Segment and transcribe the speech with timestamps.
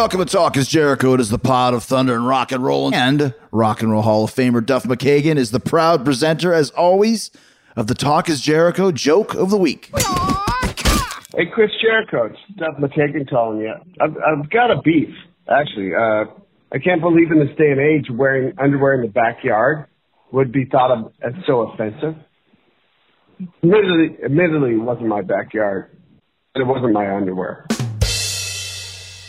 [0.00, 1.12] welcome to Talk is Jericho.
[1.12, 2.94] It is the pod of thunder and rock and roll.
[2.94, 7.30] And Rock and Roll Hall of Famer Duff McKagan is the proud presenter, as always,
[7.76, 9.90] of the Talk is Jericho joke of the week.
[11.36, 13.74] Hey, Chris Jericho, it's Duff McKagan calling you.
[14.00, 15.10] I've, I've got a beef,
[15.50, 15.94] actually.
[15.94, 16.24] Uh,
[16.72, 19.84] I can't believe in this day and age wearing underwear in the backyard
[20.32, 22.14] would be thought of as so offensive.
[23.62, 25.94] Admittedly, admittedly, it wasn't my backyard,
[26.54, 27.66] it wasn't my underwear.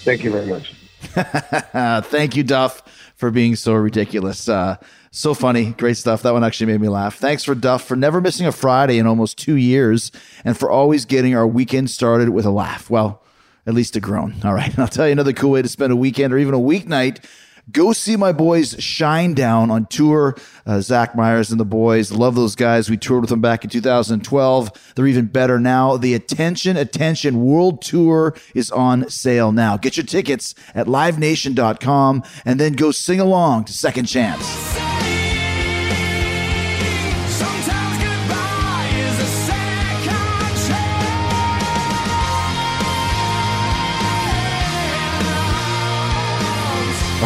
[0.03, 0.73] Thank you very much.
[2.09, 2.83] Thank you, Duff,
[3.15, 4.47] for being so ridiculous.
[4.49, 4.77] Uh,
[5.11, 5.71] so funny.
[5.71, 6.21] Great stuff.
[6.23, 7.15] That one actually made me laugh.
[7.17, 10.11] Thanks for Duff for never missing a Friday in almost two years
[10.45, 12.89] and for always getting our weekend started with a laugh.
[12.89, 13.21] Well,
[13.65, 14.35] at least a groan.
[14.43, 14.77] All right.
[14.79, 17.23] I'll tell you another cool way to spend a weekend or even a weeknight.
[17.71, 20.35] Go see my boys Shinedown on tour.
[20.66, 22.11] Uh, Zach Myers and the boys.
[22.11, 22.89] Love those guys.
[22.89, 24.94] We toured with them back in 2012.
[24.95, 25.97] They're even better now.
[25.97, 29.77] The Attention, Attention World Tour is on sale now.
[29.77, 34.80] Get your tickets at livenation.com and then go sing along to Second Chance.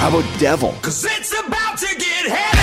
[0.06, 0.72] How about Devil?
[0.84, 2.55] Cause it's about to get heavy.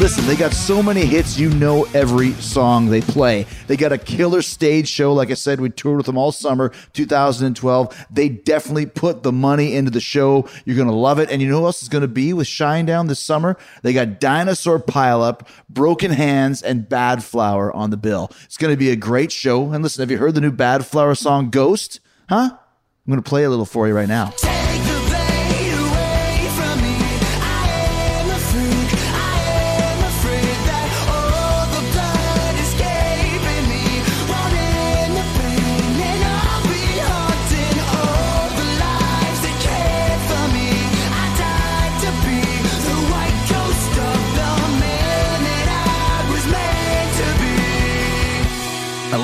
[0.00, 3.44] Listen, they got so many hits, you know every song they play.
[3.66, 5.12] They got a killer stage show.
[5.12, 8.06] Like I said, we toured with them all summer 2012.
[8.10, 10.48] They definitely put the money into the show.
[10.64, 11.30] You're going to love it.
[11.30, 13.58] And you know who else is going to be with Shinedown this summer?
[13.82, 18.30] They got Dinosaur Pileup, Broken Hands, and Badflower on the bill.
[18.44, 19.70] It's going to be a great show.
[19.70, 22.00] And listen, have you heard the new Badflower song, Ghost?
[22.30, 22.52] Huh?
[22.52, 24.32] I'm going to play a little for you right now.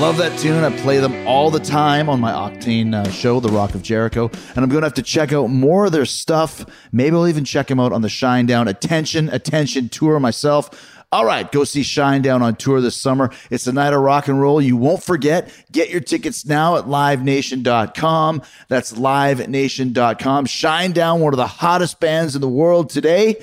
[0.00, 0.62] Love that tune.
[0.62, 4.28] I play them all the time on my Octane uh, show, The Rock of Jericho.
[4.54, 6.66] And I'm going to have to check out more of their stuff.
[6.92, 10.92] Maybe I'll even check them out on the Shinedown Attention, Attention tour myself.
[11.12, 13.30] All right, go see Shinedown on tour this summer.
[13.50, 14.60] It's a night of rock and roll.
[14.60, 15.50] You won't forget.
[15.72, 18.42] Get your tickets now at livenation.com.
[18.68, 20.46] That's livenation.com.
[20.46, 23.36] Shinedown, one of the hottest bands in the world today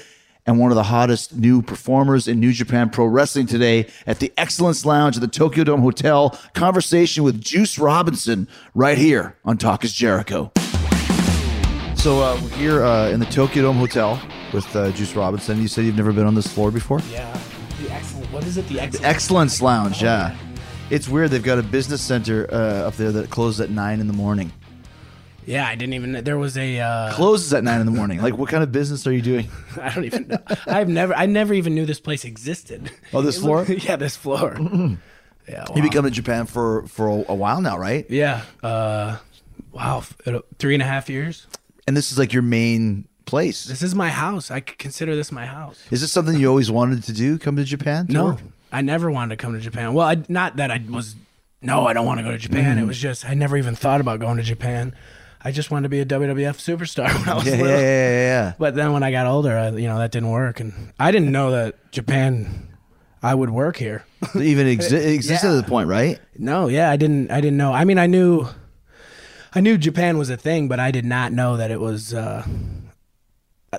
[0.45, 4.31] and one of the hottest new performers in New Japan Pro Wrestling today at the
[4.37, 6.37] Excellence Lounge at the Tokyo Dome Hotel.
[6.53, 10.51] Conversation with Juice Robinson right here on Talk is Jericho.
[11.95, 14.21] So uh, we're here uh, in the Tokyo Dome Hotel
[14.53, 15.61] with uh, Juice Robinson.
[15.61, 16.99] You said you've never been on this floor before?
[17.09, 17.31] Yeah.
[17.81, 18.31] The excellent.
[18.33, 18.67] What is it?
[18.67, 19.05] The excellent.
[19.05, 20.35] Excellence Lounge, yeah.
[20.89, 21.31] It's weird.
[21.31, 24.51] They've got a business center uh, up there that closes at nine in the morning.
[25.45, 26.23] Yeah, I didn't even.
[26.23, 26.79] There was a.
[26.79, 28.21] Uh, Closes at nine in the morning.
[28.21, 29.49] Like, what kind of business are you doing?
[29.81, 30.37] I don't even know.
[30.67, 31.13] I've never.
[31.13, 32.91] I never even knew this place existed.
[33.13, 33.77] Oh, this It looked- floor?
[33.77, 34.55] yeah, this floor.
[34.61, 35.59] yeah.
[35.59, 35.65] Wow.
[35.75, 38.05] You've been coming to Japan for for a, a while now, right?
[38.09, 38.41] Yeah.
[38.63, 39.17] Uh,
[39.71, 39.99] wow.
[39.99, 41.47] f- uh, Three and a half years.
[41.87, 43.65] And this is like your main place.
[43.65, 44.51] This is my house.
[44.51, 45.81] I could consider this my house.
[45.91, 47.37] Is this something you always wanted to do?
[47.37, 48.05] Come to Japan?
[48.09, 48.37] No?
[48.71, 49.93] I never wanted to come to Japan.
[49.93, 51.15] Well, I, not that I was.
[51.61, 52.75] No, I don't want to go to Japan.
[52.75, 52.83] Mm-hmm.
[52.83, 54.95] It was just I never even thought about going to Japan.
[55.45, 57.79] I just wanted to be a WWF superstar when I was Yeah, yeah, little.
[57.79, 58.53] yeah, yeah, yeah.
[58.57, 61.31] But then when I got older, I, you know, that didn't work, and I didn't
[61.31, 62.69] know that Japan,
[63.21, 64.05] I would work here.
[64.35, 65.57] Even exi- existed Yeah.
[65.57, 66.19] at the point, right?
[66.37, 67.29] no, yeah, I didn't.
[67.31, 67.73] I didn't know.
[67.73, 68.47] I mean, I knew,
[69.53, 72.13] I knew Japan was a thing, but I did not know that it was.
[72.13, 72.45] Uh,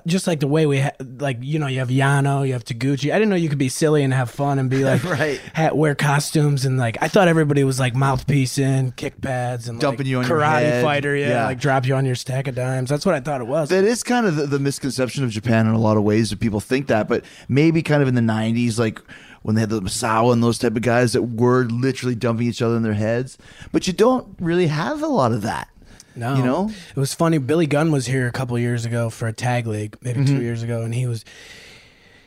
[0.05, 3.11] just like the way we ha- like you know you have Yano, you have Taguchi.
[3.11, 5.39] I didn't know you could be silly and have fun and be like Right.
[5.55, 9.79] ha- wear costumes and like I thought everybody was like mouthpiece in, kick pads and
[9.79, 11.45] Dumping like, you on your karate fighter, yeah, Yeah.
[11.45, 12.89] like drop you on your stack of dimes.
[12.89, 13.69] That's what I thought it was.
[13.69, 16.39] That is kind of the, the misconception of Japan in a lot of ways that
[16.39, 18.99] people think that, but maybe kind of in the '90s, like
[19.43, 22.61] when they had the Misawa and those type of guys that were literally dumping each
[22.63, 23.37] other in their heads.
[23.71, 25.69] But you don't really have a lot of that.
[26.15, 26.69] No, You know?
[26.69, 27.37] it was funny.
[27.39, 30.35] Billy Gunn was here a couple years ago for a tag league, maybe Mm-hmm.
[30.37, 31.25] two years ago, and he was.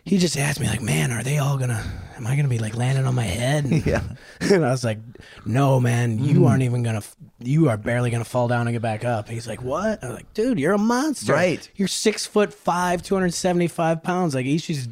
[0.05, 1.85] He just asked me like, "Man, are they all gonna?
[2.17, 4.02] Am I gonna be like landing on my head?" Yeah.
[4.40, 4.99] and I was like,
[5.44, 7.02] "No, man, you aren't even gonna.
[7.40, 10.17] You are barely gonna fall down and get back up." He's like, "What?" I was
[10.17, 11.32] like, "Dude, you're a monster.
[11.35, 11.69] Right.
[11.76, 14.35] You're six foot five, two hundred seventy five pounds.
[14.35, 14.88] Like Ishii's."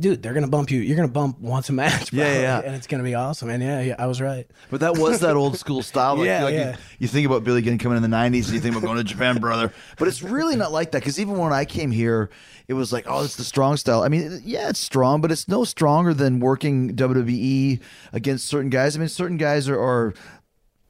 [0.00, 0.80] Dude, they're gonna bump you.
[0.80, 2.60] You're gonna bump once a match, Yeah, yeah, yeah.
[2.64, 3.48] and it's gonna be awesome.
[3.50, 4.46] And yeah, yeah I was right.
[4.70, 6.16] But that was that old school style.
[6.16, 6.70] Like, Yeah, like yeah.
[6.72, 8.98] You, you think about Billy Gunn coming in the '90s, and you think about going
[8.98, 9.72] to Japan, brother.
[9.98, 12.30] But it's really not like that because even when I came here,
[12.68, 14.02] it was like, oh, it's the strong style.
[14.02, 17.80] I mean, yeah, it's strong, but it's no stronger than working WWE
[18.12, 18.96] against certain guys.
[18.96, 20.14] I mean, certain guys are, are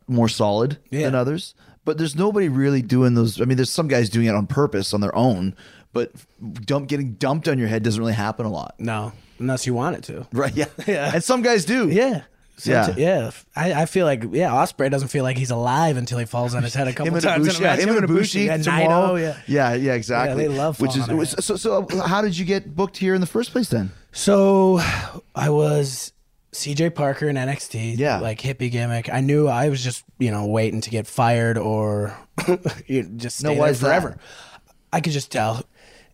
[0.06, 1.06] more solid Yeah.
[1.06, 3.40] than others, but there's nobody really doing those.
[3.40, 5.54] I mean, there's some guys doing it on purpose on their own,
[5.92, 6.12] but
[6.64, 8.74] dump getting dumped on your head doesn't really happen a lot.
[8.78, 10.26] No, unless you want it to.
[10.32, 10.54] Right?
[10.54, 10.66] Yeah.
[10.86, 11.10] Yeah.
[11.14, 11.88] And some guys do.
[11.88, 12.22] Yeah.
[12.64, 12.94] Yeah.
[12.96, 13.30] yeah, yeah.
[13.56, 16.62] I, I feel like yeah, Ospreay doesn't feel like he's alive until he falls on
[16.62, 17.48] his head a couple him and times.
[17.48, 19.14] Ibushi, yeah, him and Ibushi yeah, tomorrow.
[19.16, 19.36] Naito, yeah.
[19.48, 20.42] yeah, yeah, exactly.
[20.44, 21.56] Yeah, they love Which is was- so.
[21.56, 23.68] So, how did you get booked here in the first place?
[23.70, 24.78] Then So
[25.34, 26.12] I was
[26.52, 27.96] CJ Parker in NXT.
[27.98, 28.18] Yeah.
[28.20, 29.12] Like hippie gimmick.
[29.12, 32.16] I knew I was just, you know, waiting to get fired or
[33.16, 33.86] just stay No, there is that?
[33.86, 34.18] forever.
[34.92, 35.64] I could just tell.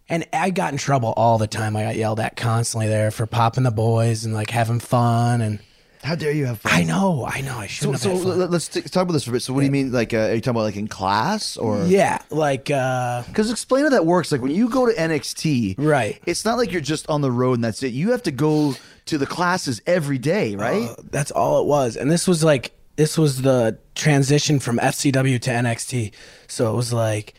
[0.08, 1.76] And I got in trouble all the time.
[1.76, 5.42] I got yelled at constantly there for popping the boys and like having fun.
[5.42, 5.58] And
[6.02, 6.72] how dare you have fun?
[6.72, 9.30] I know, I know, I shouldn't so have let- let's t- talk about this for
[9.30, 9.42] a bit.
[9.42, 9.92] So, what do you mean?
[9.92, 11.84] Like, uh, are you talking about like in class or?
[11.84, 14.32] Yeah, like uh Because explain how that works.
[14.32, 16.18] Like when you go to NXT, Right.
[16.24, 17.92] It's not like you're just on the road and that's it.
[17.92, 18.76] You have to go
[19.06, 20.88] to the classes every day, right?
[20.88, 21.96] Uh, that's all it was.
[21.96, 26.12] And this was like this was the transition from FCW to NXT.
[26.46, 27.34] So it was like,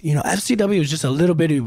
[0.00, 1.62] you know, FCW was just a little bitty.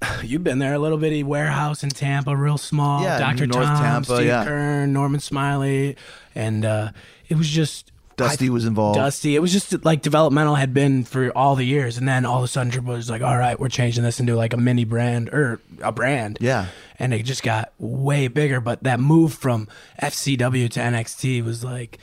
[0.22, 3.02] You've been there, a little bitty warehouse in Tampa, real small.
[3.02, 3.46] Yeah, Dr.
[3.46, 4.44] North Tom, Tampa, Steve yeah.
[4.44, 5.96] Keirn, Norman Smiley,
[6.34, 6.90] and uh,
[7.28, 8.96] it was just Dusty was involved.
[8.98, 9.36] Dusty.
[9.36, 12.44] It was just like developmental had been for all the years, and then all of
[12.44, 15.28] a sudden Triple was like, "All right, we're changing this into like a mini brand
[15.30, 16.66] or a brand." Yeah.
[16.98, 18.60] and it just got way bigger.
[18.60, 19.68] But that move from
[20.02, 21.98] FCW to NXT was like,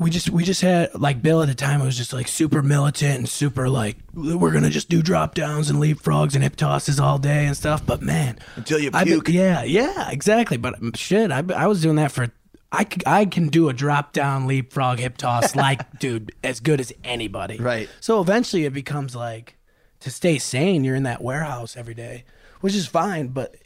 [0.00, 1.80] we just we just had like Bill at the time.
[1.80, 5.68] It was just like super militant and super like we're gonna just do drop downs
[5.70, 7.84] and leapfrogs and hip tosses all day and stuff.
[7.86, 9.28] But man, Until you I've been- puke.
[9.28, 10.56] yeah, yeah, exactly.
[10.56, 12.28] But shit, I, I was doing that for.
[12.72, 16.92] I, I can do a drop down leapfrog hip toss like dude as good as
[17.04, 17.58] anybody.
[17.58, 17.88] Right.
[18.00, 19.56] So eventually it becomes like
[20.00, 22.24] to stay sane, you're in that warehouse every day,
[22.60, 23.56] which is fine, but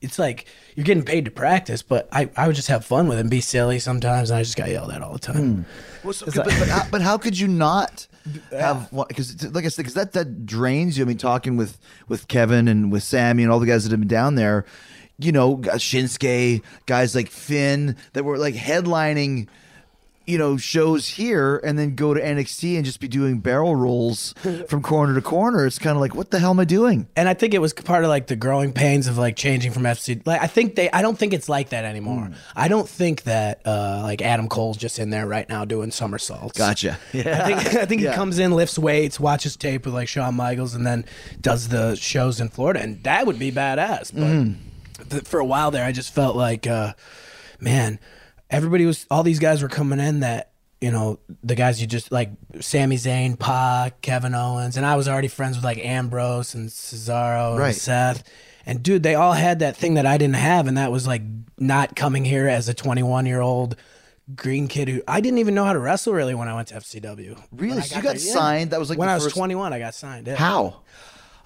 [0.00, 3.18] it's like you're getting paid to practice, but I, I would just have fun with
[3.18, 5.36] it and be silly sometimes, and I just got yelled at all the time.
[5.36, 5.62] Hmm.
[6.04, 8.06] Well, so- but, but, how, but how could you not
[8.50, 9.06] have uh, one?
[9.08, 11.04] Because, like I said, because that that drains you.
[11.04, 14.00] I mean, talking with with Kevin and with Sami and all the guys that have
[14.00, 14.64] been down there,
[15.18, 19.48] you know, Shinsuke, guys like Finn that were like headlining.
[20.30, 24.32] You know, shows here and then go to NXT and just be doing barrel rolls
[24.68, 25.66] from corner to corner.
[25.66, 27.08] It's kind of like, what the hell am I doing?
[27.16, 29.82] And I think it was part of like the growing pains of like changing from
[29.82, 30.24] FC.
[30.24, 32.26] Like I think they, I don't think it's like that anymore.
[32.26, 32.34] Hmm.
[32.54, 36.56] I don't think that uh, like Adam Cole's just in there right now doing somersaults.
[36.56, 36.98] Gotcha.
[37.12, 37.42] Yeah.
[37.42, 38.10] I think I think Yeah.
[38.12, 41.04] he comes in, lifts weights, watches tape with like Shawn Michaels, and then
[41.40, 44.12] does the shows in Florida, and that would be badass.
[44.14, 46.92] But th- for a while there, I just felt like, uh,
[47.58, 47.98] man,
[48.50, 50.50] everybody was all these guys were coming in that
[50.80, 52.30] you know the guys you just like
[52.60, 57.58] Sami Zayn, Pac, Kevin Owens, and I was already friends with like Ambrose and Cesaro
[57.58, 57.68] Right.
[57.68, 58.24] and Seth.
[58.66, 61.22] And dude, they all had that thing that I didn't have, and that was like
[61.58, 63.76] not coming here as a 21 year old
[64.36, 66.74] green kid who I didn't even know how to wrestle really when I went to
[66.76, 67.42] FCW.
[67.52, 67.78] Really?
[67.78, 68.32] I So you got there, yeah.
[68.32, 68.70] signed?
[68.70, 69.72] That was, like, when I was first- 21.
[69.72, 70.26] I got signed.
[70.28, 70.36] Yeah.
[70.36, 70.82] How?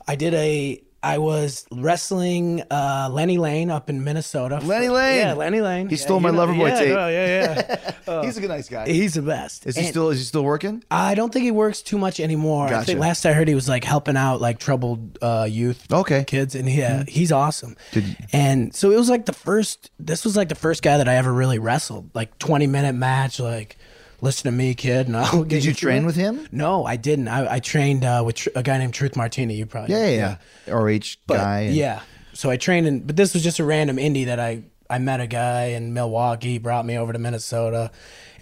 [0.06, 0.82] I did a.
[1.04, 4.58] I was wrestling uh, Lenny Lane up in Minnesota.
[4.62, 5.18] Lenny Lane?
[5.18, 5.88] Yeah, Lenny Lane.
[5.88, 6.88] He Yeah, stole my know- Loverboy yeah, tape.
[6.94, 8.22] no, yeah, yeah.
[8.24, 8.86] He's a good, nice guy.
[8.88, 9.66] He's the best.
[9.66, 10.10] Is he And still?
[10.10, 10.82] Is he still working?
[10.90, 12.66] I don't think he works too much anymore.
[12.66, 12.86] I Gotcha.
[12.86, 15.86] think last I heard he was like helping out like troubled uh, youth.
[15.92, 16.16] Okay.
[16.20, 16.24] Mm-hmm.
[16.24, 17.76] Kids, and yeah, he's awesome.
[17.92, 19.90] Did and so it was like the first.
[19.98, 22.10] This was like the first guy that I ever really wrestled.
[22.14, 23.38] Like twenty minute match.
[23.40, 23.76] Like,
[24.20, 25.06] listen to me, kid.
[25.08, 26.46] And I'll get Did you through train with him?
[26.52, 27.28] No, I didn't.
[27.28, 29.54] I, I trained uh, with tr- a guy named Truth Martini.
[29.54, 30.74] You probably Yeah, yeah, yeah.
[30.74, 31.60] RH But, guy.
[31.60, 32.00] and- yeah.
[32.32, 35.20] So I trained in, but this was just a random indie that I I met
[35.20, 37.90] a guy in Milwaukee, brought me over to Minnesota,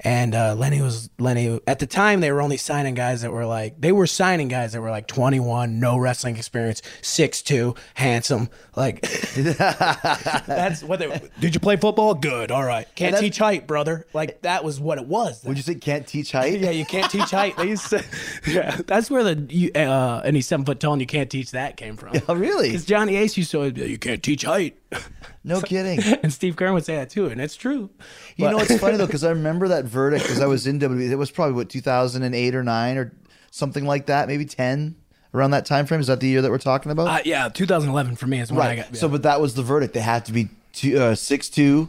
[0.05, 1.61] and uh, Lenny was Lenny.
[1.67, 4.73] At the time, they were only signing guys that were like they were signing guys
[4.73, 8.49] that were like 21, no wrestling experience, 6'2", handsome.
[8.77, 9.01] Like
[9.35, 11.21] that's what they.
[11.41, 12.15] Did you play football?
[12.15, 12.51] Good.
[12.51, 12.87] All right.
[12.95, 14.07] Can't teach height, brother.
[14.13, 15.43] Like that was what it was.
[15.45, 16.53] Would you say can't teach height?
[16.63, 17.57] Yeah, you can't teach height.
[17.57, 18.05] They used to,
[18.47, 21.77] yeah, that's where the you, uh, any seven foot tall and you can't teach that
[21.77, 22.21] came from.
[22.29, 22.69] Oh, really?
[22.69, 24.77] Because Johnny Ace used to always be like, you can't teach height,
[25.45, 26.01] No kidding.
[26.23, 27.91] and Steve Keirn would say that too, and it's true.
[28.37, 31.11] You know, it's funny though because I remember that verdict because I was in WWE.
[31.11, 33.13] It was probably what 2008 or nine or
[33.51, 34.95] something like that, maybe 10
[35.35, 36.01] around that time frame.
[36.01, 37.09] Is that the year that we're talking about?
[37.09, 38.77] Uh, yeah, 2011 for me is when I right.
[38.77, 38.97] got.
[38.97, 39.95] So, but that was the verdict.
[39.95, 41.89] They had to be two, uh, six two,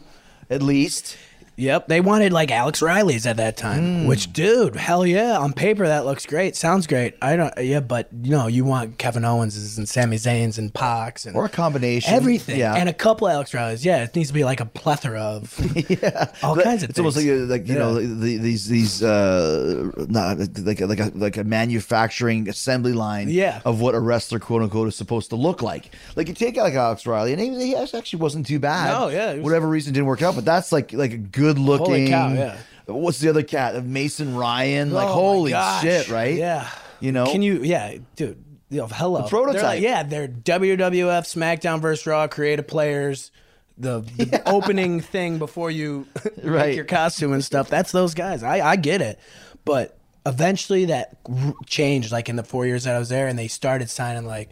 [0.49, 1.15] at least.
[1.55, 4.07] Yep, they wanted like Alex Riley's at that time.
[4.07, 5.37] Which, dude, hell yeah!
[5.37, 6.55] On paper, that looks great.
[6.55, 7.15] Sounds great.
[7.21, 7.53] I don't.
[7.59, 11.45] Yeah, but you know, you want Kevin Owens and Sami Zayn's and Pacs and Or
[11.45, 12.11] a combination.
[12.11, 12.57] everything.
[12.59, 12.73] Yeah.
[12.73, 13.85] and a couple Alex Riley's.
[13.85, 15.55] Yeah, it needs to be like a plethora of
[15.89, 17.17] yeah, all But kinds of it's things.
[17.17, 17.17] almost
[17.49, 21.43] like like you know the, these these uh not like a, like a like a
[21.43, 23.61] manufacturing assembly line Yeah.
[23.63, 25.91] of what a wrestler quote unquote is supposed to look like.
[26.15, 28.91] Like you take like Alex Riley and he, he actually wasn't too bad.
[28.91, 31.85] No, yeah, was- whatever reason didn't work out, but that's like like a good looking.
[31.85, 32.57] Holy cow, yeah.
[32.85, 33.83] What's the other cat?
[33.85, 34.91] Mason Ryan.
[34.91, 36.35] Like Oh holy shit, right?
[36.35, 36.69] Yeah.
[36.99, 37.25] You know?
[37.25, 37.61] Can you?
[37.63, 38.43] Yeah, dude.
[38.69, 39.21] Yo, hello.
[39.21, 39.53] The prototype.
[39.61, 42.05] They're like- yeah, they're WWF SmackDown vs.
[42.07, 43.31] Raw creative players.
[43.77, 46.07] The, the opening thing before you
[46.43, 46.67] Right.
[46.67, 47.69] make your costume and stuff.
[47.69, 48.43] That's those guys.
[48.43, 49.19] I, I get it,
[49.65, 52.11] but eventually that r- changed.
[52.11, 54.51] Like in the four years that I was there, and they started signing like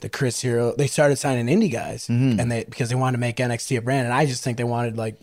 [0.00, 0.74] the Chris Hero.
[0.76, 2.40] They started signing indie guys, Mm-hmm.
[2.40, 4.06] and they because they wanted to make NXT a brand.
[4.06, 5.20] And I just think they wanted like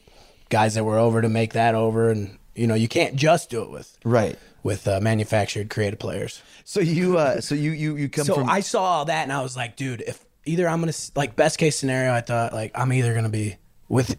[0.49, 2.09] guys that were over to make that over.
[2.11, 4.37] And you know, you can't just do it with Right.
[4.63, 6.41] with uh, manufactured creative players.
[6.65, 9.31] So you uh so you you you come So from I saw all that and
[9.33, 12.71] I was like, dude, if either I'm gonna like best case scenario, I thought like
[12.75, 13.55] I'm either gonna be
[13.87, 14.17] with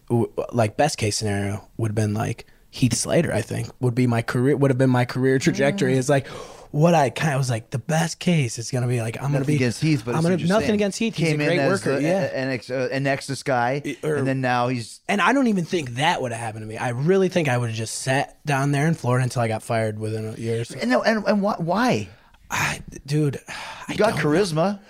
[0.52, 3.32] like best case scenario would have been like Heath Slater.
[3.32, 5.96] I think would be my career would have been my career trajectory.
[5.96, 6.26] It's like
[6.70, 9.44] what I kind of was like the best case is gonna be like I'm gonna
[9.44, 10.74] be against Heath, but I I'm gonna nothing saying.
[10.74, 11.14] against Heath.
[11.16, 11.96] He's Came a great worker.
[11.96, 12.22] the, yeah.
[12.32, 15.64] a- NX, uh, a Nexus guy, or- and then now he's And I don't even
[15.64, 16.76] think that would have happened to me.
[16.76, 19.62] I really think I would have just sat down there in Florida until I got
[19.62, 20.60] fired within a year.
[20.60, 20.78] Or so.
[20.80, 21.54] and no, and, and why?
[21.58, 22.08] why?
[22.50, 24.80] I, dude, I You got don't charisma.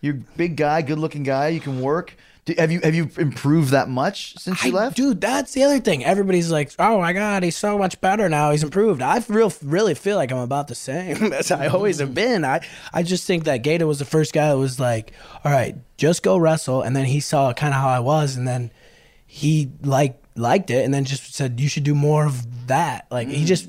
[0.00, 1.48] You're a big guy, good looking guy.
[1.48, 2.16] You can work.
[2.58, 4.96] Have you have you improved that much since you I- left?
[4.96, 6.04] Dude, that's the other thing.
[6.04, 8.50] Everybody's like, "Oh my god, he's so much better now.
[8.50, 12.14] He's improved." I real really feel like I'm about the same as I always have
[12.14, 12.44] been.
[12.44, 12.60] I
[12.92, 15.12] I just think that Gedo was the first guy that was like,
[15.44, 18.46] "All right, just go wrestle," and then he saw kind of how I was, and
[18.46, 18.70] then
[19.26, 23.28] he like liked it, and then just said, "You should do more of that." Like
[23.28, 23.32] Mm.
[23.32, 23.68] he just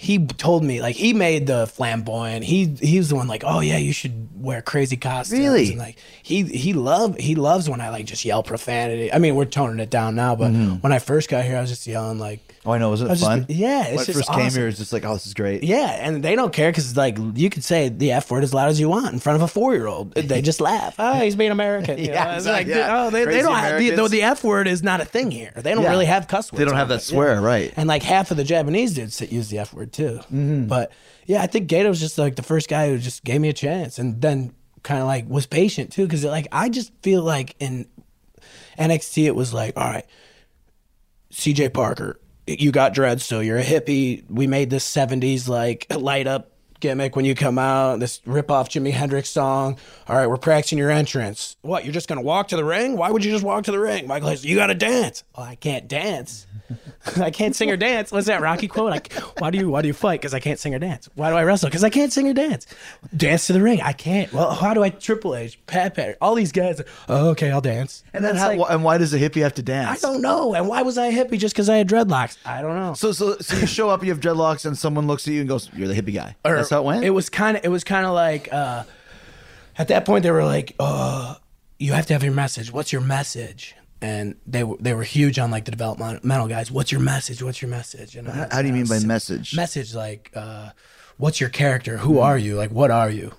[0.00, 2.44] he told me like he made the flamboyant.
[2.44, 5.40] He he was the one like, oh yeah, you should wear crazy costumes.
[5.40, 5.70] Really?
[5.70, 9.12] And like he he love he loves when I like just yell profanity.
[9.12, 10.76] I mean, we're toning it down now, but mm-hmm.
[10.76, 12.90] when I first got here, I was just yelling like, oh, I know.
[12.90, 13.46] Wasn't it was just- fun?
[13.48, 14.60] yeah, it's when I just first came awesome.
[14.60, 15.64] here, it's just like, oh, this is great.
[15.64, 18.68] yeah, and they don't care because like you could say the f word as loud
[18.68, 20.14] as you want in front of a four year old.
[20.14, 20.94] They just laugh.
[20.98, 21.98] Oh, he's being American.
[21.98, 22.30] You Yeah, know?
[22.32, 23.04] It's exactly, like, yeah.
[23.06, 25.52] oh, they, they don't have the, though the f word is not a thing here.
[25.56, 25.90] They don't Yeah.
[25.90, 26.58] really have cuss words.
[26.58, 27.04] They don't have that it.
[27.04, 27.72] swear, right.
[27.76, 30.18] And like half of the Japanese dudes that use the F word too.
[30.24, 30.66] Mm-hmm.
[30.66, 30.92] But
[31.26, 33.52] yeah, I think Gedo was just like the first guy who just gave me a
[33.52, 36.06] chance and then kind of like was patient too.
[36.08, 37.86] Cause like I just feel like in
[38.78, 40.06] NXT, it was like, all right,
[41.32, 42.18] CJ Parker,
[42.48, 44.24] you got dreads, so you're a hippie.
[44.30, 46.47] We made this 70s like light up
[46.80, 49.78] gimmick when you come out, this rip off Jimi Hendrix song.
[50.08, 51.56] All right, we're practicing your entrance.
[51.62, 52.96] What, you're just gonna walk to the ring?
[52.96, 54.06] Why would you just walk to the ring?
[54.06, 55.24] Michael says, You gotta dance.
[55.34, 56.46] Oh, I can't dance.
[57.16, 58.12] I can't sing or dance.
[58.12, 58.90] What's that Rocky quote?
[58.90, 60.20] Like, why do you why do you fight?
[60.20, 61.08] Because I can't sing or dance.
[61.14, 61.68] Why do I wrestle?
[61.68, 62.66] Because I can't sing or dance.
[63.16, 63.80] Dance to the ring.
[63.80, 64.32] I can't.
[64.32, 66.82] Well, how do I Triple H, Pat Pat, all these guys?
[67.08, 68.04] Oh, okay, I'll dance.
[68.12, 70.04] And then how, like, and why does a hippie have to dance?
[70.04, 70.54] I don't know.
[70.54, 72.36] And why was I a hippie just because I had dreadlocks?
[72.44, 72.94] I don't know.
[72.94, 75.48] So so so you show up, you have dreadlocks, and someone looks at you and
[75.48, 77.04] goes, "You're the hippie guy." Or That's how it went.
[77.04, 77.64] It was kind of.
[77.64, 78.52] It was kind of like.
[78.52, 78.84] uh
[79.78, 81.36] At that point, they were like, "Uh,
[81.78, 82.70] you have to have your message.
[82.72, 86.70] What's your message?" And they were they were huge on like the developmental guys.
[86.70, 87.42] What's your message?
[87.42, 88.16] What's your message?
[88.16, 89.56] And How, was- how do you mean by message?
[89.56, 89.94] message?
[89.94, 90.70] Like, uh,
[91.16, 91.96] what's your character?
[91.96, 92.56] Who are you?
[92.56, 93.32] Like, what are you?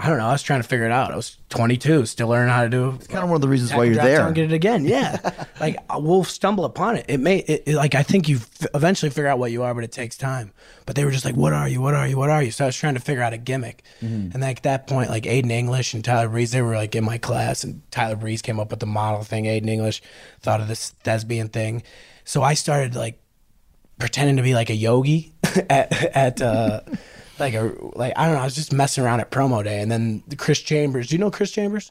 [0.00, 0.28] I don't know.
[0.28, 1.10] I was trying to figure it out.
[1.12, 2.90] I was 22, still learning how to do.
[2.90, 4.30] It's kind of one of the reasons why you're there.
[4.30, 4.84] get it again.
[4.84, 5.18] Yeah,
[5.60, 7.06] like uh, we'll stumble upon it.
[7.08, 8.38] It may, it, it- like I think you
[8.74, 10.52] eventually figure out what you are, but it takes time.
[10.86, 11.80] But they were just like, "What are you?
[11.80, 12.16] What are you?
[12.16, 13.82] What are you?" So I was trying to figure out a gimmick.
[14.00, 14.30] Mm-hmm.
[14.32, 17.02] And like at that point, like Aiden English and Tyler Breeze, they were like in
[17.02, 19.46] my class, and Tyler Breeze came up with the model thing.
[19.46, 20.00] Aiden English
[20.42, 21.82] thought of this thespian thing,
[22.24, 23.20] so I started like
[23.98, 25.32] pretending to be like a yogi
[25.68, 26.80] at at uh
[27.40, 28.40] like a like I don't know.
[28.40, 31.08] I was just messing around at promo day, and then Chris Chambers.
[31.08, 31.90] Do you know Chris Chambers?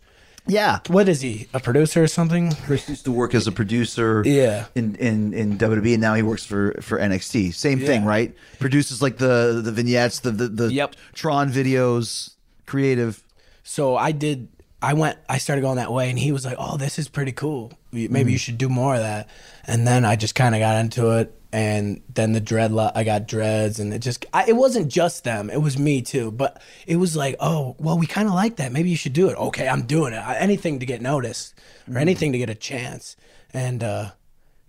[0.50, 0.80] yeah.
[0.88, 1.48] What is he?
[1.54, 2.54] A producer or something?
[2.66, 4.68] Chris used to work as a producer Yeah.
[4.76, 7.54] in, in, in WWE and now he works for, for NXT.
[7.54, 8.34] Same thing, right?
[8.58, 10.96] Produces like the the vignettes, the the, the Yep.
[11.14, 12.36] Tron videos,
[12.66, 13.24] creative.
[13.64, 14.48] So I did.
[14.82, 15.18] I went.
[15.28, 17.72] I started going that way, and he was like, "Oh, this is pretty cool.
[17.92, 18.30] Maybe Mm-hmm.
[18.30, 19.28] you should do more of that."
[19.66, 22.72] And then I just kind of got into it, and then the dread.
[22.78, 24.26] I got dreads, and it just.
[24.34, 25.50] I, it wasn't just them.
[25.50, 26.30] It was me too.
[26.32, 28.72] But it was like, oh, well, we kind of like that.
[28.72, 29.38] Maybe you should do it.
[29.38, 30.18] Okay, I'm doing it.
[30.18, 31.56] I, anything to get noticed,
[31.88, 31.98] or Mm-hmm.
[31.98, 33.16] anything to get a chance.
[33.54, 34.12] And uh,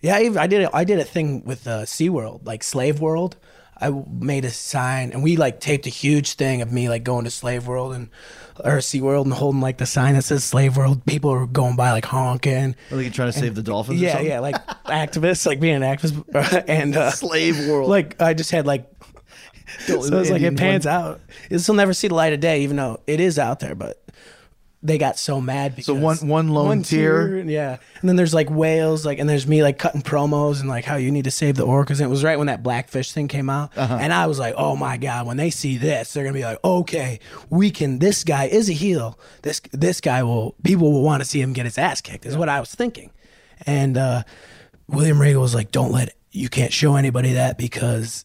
[0.00, 0.62] yeah, I, even- I did.
[0.62, 3.36] A, I did a thing with uh, SeaWorld, like Slave World.
[3.80, 7.24] I made a sign, and we like taped a huge thing of me like going
[7.24, 8.10] to Slave World and
[8.64, 11.04] or Sea World and holding like the sign that says Slave World.
[11.06, 12.74] People were going by like honking.
[12.90, 14.00] Or like trying to save the dolphins.
[14.00, 14.26] or Yeah, something?
[14.28, 14.56] yeah, like
[14.86, 17.88] activists, like being an activist, and uh, Slave world.
[17.88, 18.90] Like I just had like,
[19.80, 21.20] so it's like it pans out.
[21.50, 23.74] This will never see the light of day, even though it is out there.
[23.76, 24.02] But
[24.80, 27.38] they got so mad because So one- one lone tier.
[27.44, 27.78] yeah.
[28.00, 30.94] And then there's like whales, like, and there's me like cutting promos and like how
[30.94, 31.98] you need to save the orcas.
[31.98, 33.98] And it was right when that blackfish thing came out, Uh-huh.
[34.00, 36.58] and I was like, oh my god, when they see this, they're gonna be like,
[36.64, 37.18] okay,
[37.50, 37.98] we can.
[37.98, 39.18] This guy is a heel.
[39.42, 42.24] This this guy will people will want to see him get his ass kicked.
[42.24, 43.10] Is what I was thinking,
[43.66, 44.22] and uh,
[44.86, 48.24] William Regal was like, don't let you can't show anybody that because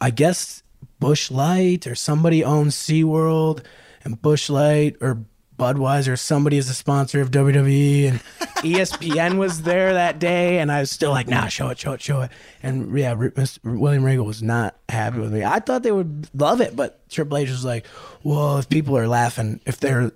[0.00, 0.62] I guess
[0.98, 3.64] Busch Light or somebody owns SeaWorld
[4.02, 5.24] and Busch Light or
[5.60, 8.20] Budweiser, somebody is a sponsor of WWE and
[8.64, 12.00] ESPN was there that day and I was still like, nah, show it, show it,
[12.00, 12.30] show it.
[12.62, 13.58] And yeah, R- Mr.
[13.78, 15.44] William Regal was not happy with me.
[15.44, 17.84] I thought they would love it, but Triple H was like,
[18.22, 20.12] well, if people are laughing, if they're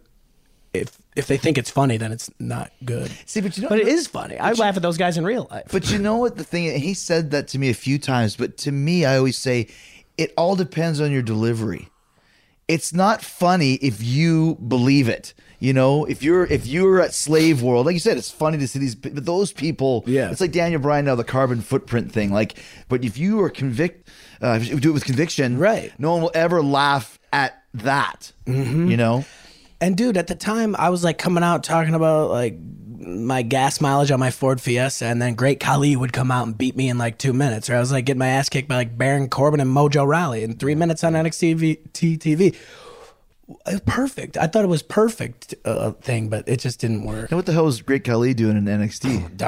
[0.72, 3.10] if if they think it's funny, then it's not good.
[3.26, 4.38] See, but you know- but it is funny.
[4.38, 5.68] I laugh at those guys in real life.
[5.70, 6.80] But you know what the thing?
[6.80, 9.68] He said that to me a few times, but to me, I always say
[10.16, 11.88] it all depends on your delivery.
[12.68, 15.34] It's not funny if you believe it.
[15.60, 18.68] You know, if you're if you're at Slave World, like you said, it's funny to
[18.68, 18.94] see these.
[18.94, 20.30] But those people, Yeah.
[20.30, 22.32] it's like Daniel Bryan now, the carbon footprint thing.
[22.32, 22.56] Like,
[22.88, 24.08] but if you are convict,
[24.42, 25.92] uh, if you do it with conviction, Right.
[25.98, 28.32] No one will ever laugh at that.
[28.46, 28.88] Mm-hmm.
[28.88, 29.24] You know,
[29.80, 32.56] And dude, at the time, I was like coming out talking about like
[33.06, 36.56] my gas mileage on my Ford Fiesta, and then Great Khali would come out and
[36.56, 37.68] beat me in like two minutes.
[37.70, 40.42] Or I was like getting my ass kicked by like Baron Corbin and Mojo Rawley
[40.42, 42.56] in three minutes on NXT TV.
[43.84, 44.38] Perfect.
[44.38, 47.30] I thought it was perfect uh, thing, but it just didn't work.
[47.30, 49.38] and what the hell was Great Khali doing in NXT?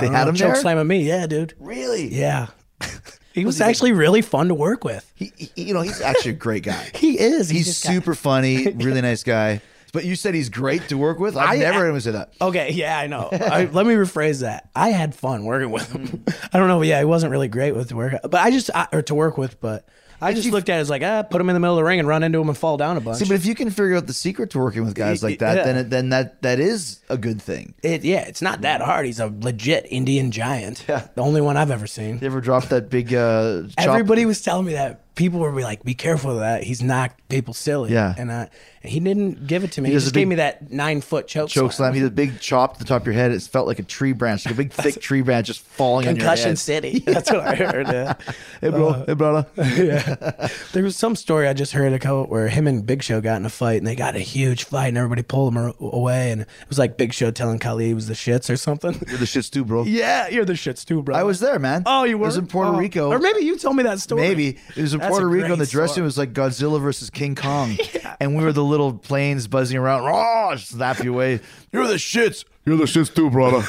[0.00, 1.54] they had him choke slamming me, yeah, dude.
[1.60, 2.08] really?
[2.08, 2.48] Yeah,
[3.34, 5.10] he was actually really fun to work with.
[5.14, 6.90] He, he- you know, he's actually a great guy.
[6.96, 7.48] He is.
[7.48, 9.60] He's got- super funny, really nice guy.
[9.92, 11.36] But you said he's great to work with.
[11.36, 12.32] I've I- never heard him say that.
[12.40, 13.28] Okay, yeah, I know.
[13.32, 14.68] I, let me rephrase that.
[14.74, 16.24] I had fun working with him.
[16.52, 16.82] I don't know.
[16.82, 19.60] Yeah, he wasn't really great with work, but I just I, or to work with,
[19.60, 19.86] but
[20.20, 21.84] I just looked at it as like, ah, put him in the middle of the
[21.84, 23.18] ring and run into him and fall down a bunch.
[23.18, 25.58] See, but if you can figure out the secret to working with guys like that,
[25.58, 25.64] Yeah.
[25.64, 27.74] then it, then that that is a good thing.
[27.82, 29.06] it, yeah, it's not that hard.
[29.06, 30.84] He's a legit Indian giant.
[30.88, 31.06] Yeah.
[31.14, 32.18] the only one I've ever seen.
[32.20, 33.72] You ever dropped that big uh, chop?
[33.78, 35.02] Everybody was telling me that.
[35.16, 36.62] People were like, "Be careful of that.
[36.62, 38.14] He's knocked people silly." Yeah.
[38.16, 38.50] and I,
[38.82, 39.88] he didn't give it to me.
[39.88, 41.92] He, does just gave me that nine foot choke, choke slam.
[41.94, 43.32] He did a big chop to the top of your head.
[43.32, 46.14] It felt like a tree branch, like a big thick tree branch just falling on
[46.14, 46.54] your Concussion.
[46.56, 46.98] City.
[47.06, 47.86] That's what I heard.
[47.88, 48.14] Yeah.
[48.60, 49.46] Hey bro, uh, hey brother.
[49.56, 50.48] yeah.
[50.72, 53.36] There was some story I just heard a couple where him and Big Show got
[53.36, 56.42] in a fight and they got a huge fight and everybody pulled him away and
[56.42, 58.92] it was like Big Show telling Khali he was the shits or something.
[59.08, 59.84] You're the shits too, bro.
[59.84, 61.14] Yeah, you're the shits too, bro.
[61.14, 61.82] I was there, man.
[61.86, 62.24] Oh, you were?
[62.24, 62.76] It was in Puerto Oh.
[62.78, 63.10] Rico.
[63.10, 64.22] Or maybe you told me that story.
[64.22, 66.04] Maybe it was in That's Puerto Rico, and the dressing story.
[66.04, 67.76] was like Godzilla versus King Kong,
[68.20, 70.04] and we were the little planes buzzing around.
[70.04, 71.40] Raw, slap you away.
[71.72, 72.44] You're the shits.
[72.64, 73.66] You're the shits too, brother.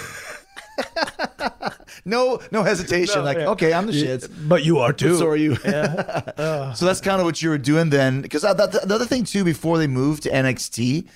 [2.05, 3.23] no, no hesitation.
[3.23, 3.49] like, yeah.
[3.49, 4.29] okay, I'm the shits.
[4.47, 5.17] But you are too.
[5.17, 5.55] So are you.
[5.55, 8.21] so that's kind of what you were doing then.
[8.21, 11.07] Because the, the other thing too, before they moved to NXT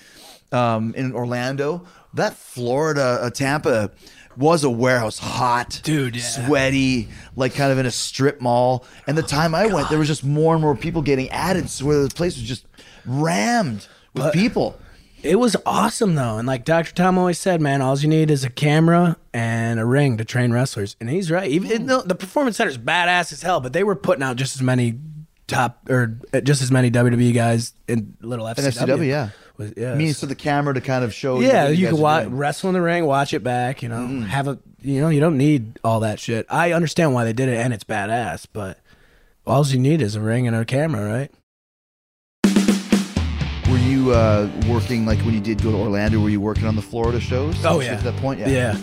[0.52, 3.90] um, in Orlando, that Florida, uh, Tampa
[4.36, 6.22] was a warehouse, hot, Dude, yeah.
[6.22, 8.84] sweaty, like kind of in a strip mall.
[9.06, 11.84] And the time I went, there was just more and more people getting added, so
[11.86, 12.66] where the place was just
[13.06, 14.78] rammed with people.
[15.22, 16.92] It was awesome though, and like Dr.
[16.92, 20.50] Tom always said, man, all you need is a camera and a ring to train
[20.52, 21.48] wrestlers, and he's right.
[21.48, 24.56] Even it- no, the performance center's badass as hell, but they were putting out just
[24.56, 24.98] as many
[25.46, 28.72] top or uh, just as many WWE guys in little FCW.
[28.86, 29.28] FCW, yeah.
[29.62, 31.40] Was, yeah, I mean, so the camera to kind of show.
[31.40, 33.82] yeah, what you can watch, wrestle in the ring, watch it back.
[33.82, 34.22] You know, Mm-hmm.
[34.22, 36.44] have a you know, you don't need all that shit.
[36.50, 38.78] I understand why they did it, and it's badass, but
[39.46, 41.30] all you need is a ring and a camera, right?
[43.70, 46.20] Were you uh, working like when you did go to Orlando?
[46.20, 47.56] Were you working on the Florida shows?
[47.64, 48.48] Oh yeah, At that point, yeah.
[48.48, 48.78] yeah.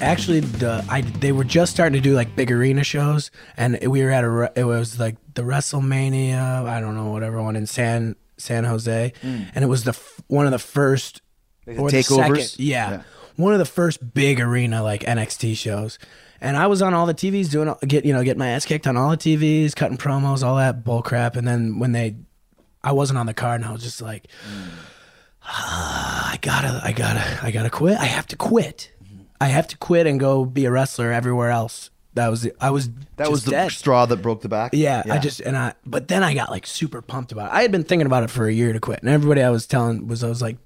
[0.00, 4.02] Actually, the I they were just starting to do like big arena shows, and we
[4.02, 8.16] were at a it was like the WrestleMania I don't know whatever one in San
[8.36, 9.46] San Jose, mm.
[9.54, 11.22] and it was the f- one of the first
[11.66, 12.48] the or the takeovers?
[12.50, 13.02] second- yeah, Yeah.
[13.36, 15.98] one of the first big arena like NXT shows.
[16.40, 18.64] And I was on all the TVs doing all- get you know getting my ass
[18.66, 21.36] kicked on all the TVs, cutting promos, all that bull crap.
[21.36, 22.16] And then when they,
[22.82, 24.26] I wasn't on the card, and I was just like,
[25.44, 27.96] ah, I gotta, I gotta, I gotta quit.
[27.98, 28.90] I have to quit.
[29.04, 29.22] Mm-hmm.
[29.40, 31.90] I have to quit and go be a wrestler everywhere else.
[32.14, 33.72] That was the, I was That was the dead.
[33.72, 34.72] straw that broke the back.
[34.74, 37.54] Yeah, I just and I but then I got like super pumped about it.
[37.54, 39.00] I had been thinking about it for a year to quit.
[39.00, 40.56] And everybody I was telling was I was like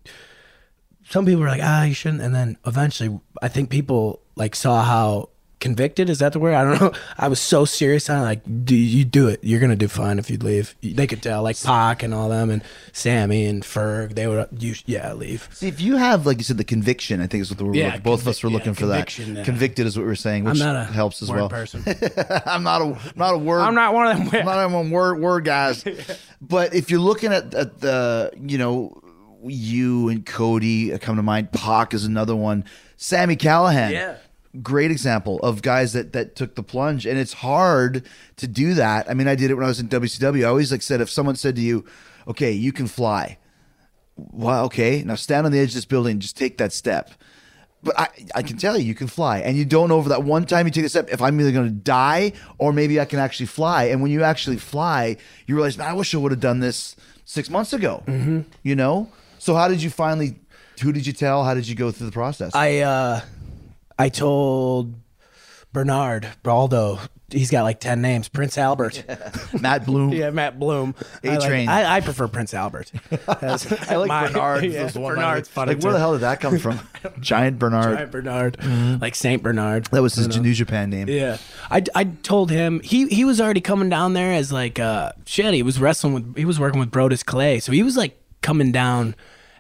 [1.09, 4.83] some people were like, "Ah, you shouldn't." And then eventually I think people like saw
[4.83, 5.29] how
[5.61, 6.11] convicted.
[6.11, 6.55] Is that the word?
[6.55, 6.93] I don't know.
[7.19, 8.09] I was so serious.
[8.11, 9.41] I'm like, do you do it?
[9.43, 10.75] You're gonna do fine if you leave.
[10.83, 14.15] They could tell, like Pac and all them, and Sammy and Ferg.
[14.15, 15.49] They would, you, yeah, leave.
[15.53, 17.77] See, if you have, like you said, the conviction, I think is what the word.
[17.77, 19.19] Yeah, we're looking- both of us were looking yeah, for that.
[19.19, 19.45] yeah.
[19.45, 21.49] Convicted is what we are saying, which I'm not a helps as word well.
[21.49, 21.83] person.
[22.47, 23.61] I'm not a not a word.
[23.61, 24.49] I'm not one of them.
[24.49, 25.85] I'm not one word word guys.
[26.41, 29.03] But if you're looking at, at the, you know,
[29.43, 31.51] you and Cody uh, come to mind.
[31.53, 32.65] Pac is another one.
[32.97, 33.91] Sami Callihan.
[33.91, 34.17] Yeah.
[34.63, 39.11] Great example of guys that that took the plunge, and it's hard to do that.
[39.11, 40.45] I mean, I did it when I was in WCW.
[40.45, 41.85] I always like said, if someone said to you,
[42.29, 43.39] "Okay, you can fly,"
[44.17, 47.11] well, okay, now stand on the edge of this building, just take that step.
[47.83, 50.25] But I, I can tell you, you can fly, and you don't know over that
[50.25, 53.05] one time you take a step if I'm either going to die or maybe I
[53.05, 53.85] can actually fly.
[53.85, 56.97] And when you actually fly, you realize, man, I wish I would have done this
[57.25, 58.03] six months ago.
[58.07, 58.41] Mm-hmm.
[58.63, 59.11] You know.
[59.39, 60.41] So how did you finally?
[60.83, 61.45] Who did you tell?
[61.45, 62.55] How did you go through the process?
[62.55, 63.21] I uh
[63.99, 64.95] I told
[65.73, 66.99] Bernard Baldo.
[67.29, 68.29] He's got like ten names.
[68.29, 69.03] Prince Albert.
[69.61, 70.13] Matt Bloom.
[70.13, 70.95] Yeah, Matt Bloom.
[71.25, 71.69] I, A-Train.
[71.69, 72.93] I, I prefer Prince Albert.
[73.43, 74.65] As I like my- Bernard.
[74.65, 75.55] Yeah, was the one I Bernard's like.
[75.55, 75.75] funny.
[75.75, 76.79] Like, where the hell did that come from?
[77.21, 77.97] Giant Bernard.
[77.97, 79.87] Giant Bernard, like Saint Bernard.
[79.87, 80.41] That was his You?
[80.43, 81.09] New Japan name.
[81.09, 85.11] Yeah, I, I told him he he was already coming down there as like uh
[85.25, 85.53] shit.
[85.53, 88.71] He was wrestling with he was working with Brodus Clay, so he was like coming
[88.71, 89.17] down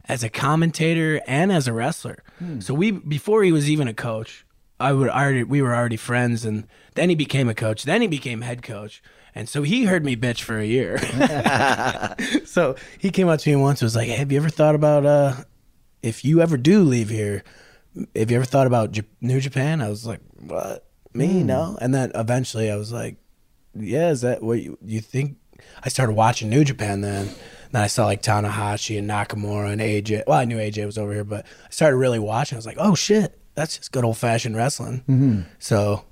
[0.09, 2.23] as a commentator and as a wrestler.
[2.61, 4.45] So we before he was even a coach,
[4.79, 7.85] I would already we were already friends, and then he became a coach.
[7.85, 9.03] Then he became head coach.
[9.35, 10.99] And so he heard me bitch for a year.
[12.47, 14.75] so he came up to me once and was like, hey, Have you ever thought
[14.75, 15.35] about uh,
[16.03, 17.43] if you ever do leave here,
[18.15, 19.81] have you ever thought about J- New Japan?
[19.83, 20.87] I was like, what?
[21.13, 21.43] Me?
[21.43, 21.77] No.
[21.81, 23.17] And then eventually I was like,
[23.75, 25.37] yeah, is that what you, you think?
[25.83, 27.31] I started watching New Japan then.
[27.73, 30.25] Then I saw like Tanahashi and Nakamura and AJ.
[30.27, 32.57] Well, I knew AJ was over here, but I started really watching.
[32.57, 35.03] I was like, oh shit, that's just good old fashioned wrestling.
[35.09, 35.41] Mm-hmm.
[35.59, 36.05] So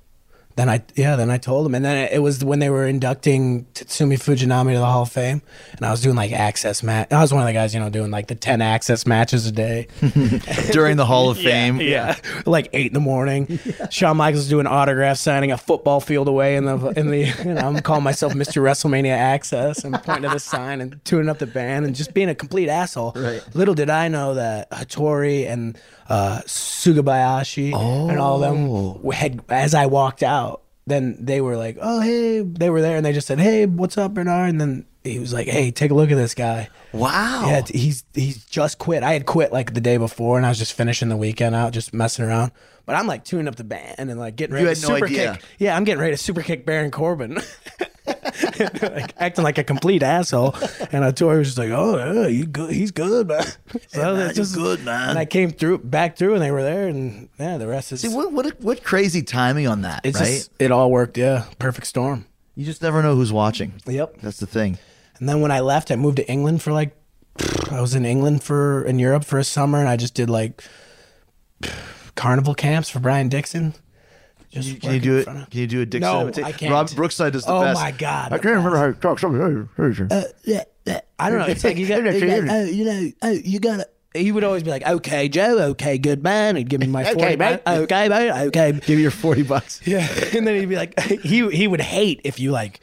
[0.56, 3.64] then I yeah, then I told him, and then it was when they were inducting
[3.74, 5.42] Tatsumi Fujinami to the Hall of Fame,
[5.76, 7.10] and I was doing like access match.
[7.12, 9.52] I was one of the guys, you know, doing like the ten access matches a
[9.52, 9.88] day.
[10.72, 11.80] During the Hall of Fame.
[11.80, 13.58] Yeah, like eight in the morning.
[13.90, 17.34] Shawn Michaels doing autograph signing a football field away in the in the.
[17.44, 18.62] You know, I'm calling myself Mr.
[18.62, 22.28] WrestleMania Access and pointing to the sign and tuning up the band and just being
[22.28, 23.12] a complete asshole.
[23.16, 23.42] Right.
[23.54, 25.76] Little did I know that Hattori and
[26.08, 27.72] uh, Sugabayashi
[28.10, 29.00] and all of Oh.
[29.02, 30.62] them had as I walked out.
[30.86, 33.96] Then they were like, "Oh, hey!" They were there, and they just said, "Hey, what's
[33.96, 37.44] up, Bernard?" And then he was like, "Hey, take a look at this guy." Wow.
[37.46, 39.02] Yeah, he's he's just quit.
[39.02, 41.72] I had quit like the day before, and I was just finishing the weekend out,
[41.72, 42.52] just messing around.
[42.84, 44.94] But I'm like tuning up the band and like getting ready You to had no
[44.96, 45.32] super idea.
[45.36, 45.42] kick.
[45.58, 47.38] Yeah, I'm getting ready to super kick Baron Corbin.
[48.82, 50.54] like, acting like a complete asshole,
[50.92, 52.72] and I told her was just like, "Oh, yeah, you good?
[52.72, 53.44] He's good, man."
[53.88, 55.10] So that's you're good, man.
[55.10, 58.00] And I came through, back through, and they were there, and yeah, the rest is.
[58.00, 60.26] See what what what crazy timing on that, it's right?
[60.26, 61.18] just it all worked.
[61.18, 62.26] Yeah, perfect storm.
[62.54, 63.74] you just never know who's watching.
[63.86, 64.20] Yep.
[64.22, 64.78] That's the thing.
[65.18, 66.96] And then when I left, I moved to England for like,
[67.70, 70.62] I was in England for in Europe for a summer, and I just did like
[72.14, 73.74] carnival camps for Brian Dixon.
[74.54, 75.28] Just Can you working do it?
[75.28, 76.44] of- Can you do a Dixon No, imitation?
[76.44, 76.72] I can't.
[76.72, 77.78] Rob Brookside does the Oh best.
[77.78, 79.18] Oh my God, I can't remember how to talk.
[79.18, 79.68] Something.
[80.10, 81.00] Uh, yeah, yeah.
[81.18, 81.46] I don't know.
[81.46, 83.88] It's like you got, you got oh, you know, oh, you got to.
[84.16, 85.58] He would always be like, "Okay, Joe.
[85.70, 87.18] Okay, good man." He'd give me my forty.
[87.20, 87.36] Okay, forty.
[87.36, 87.60] mate.
[87.66, 88.30] Okay, mate.
[88.46, 88.72] Okay.
[88.72, 89.80] Give me your forty bucks.
[89.86, 92.78] Yeah, and then he'd be like, he he would hate if you like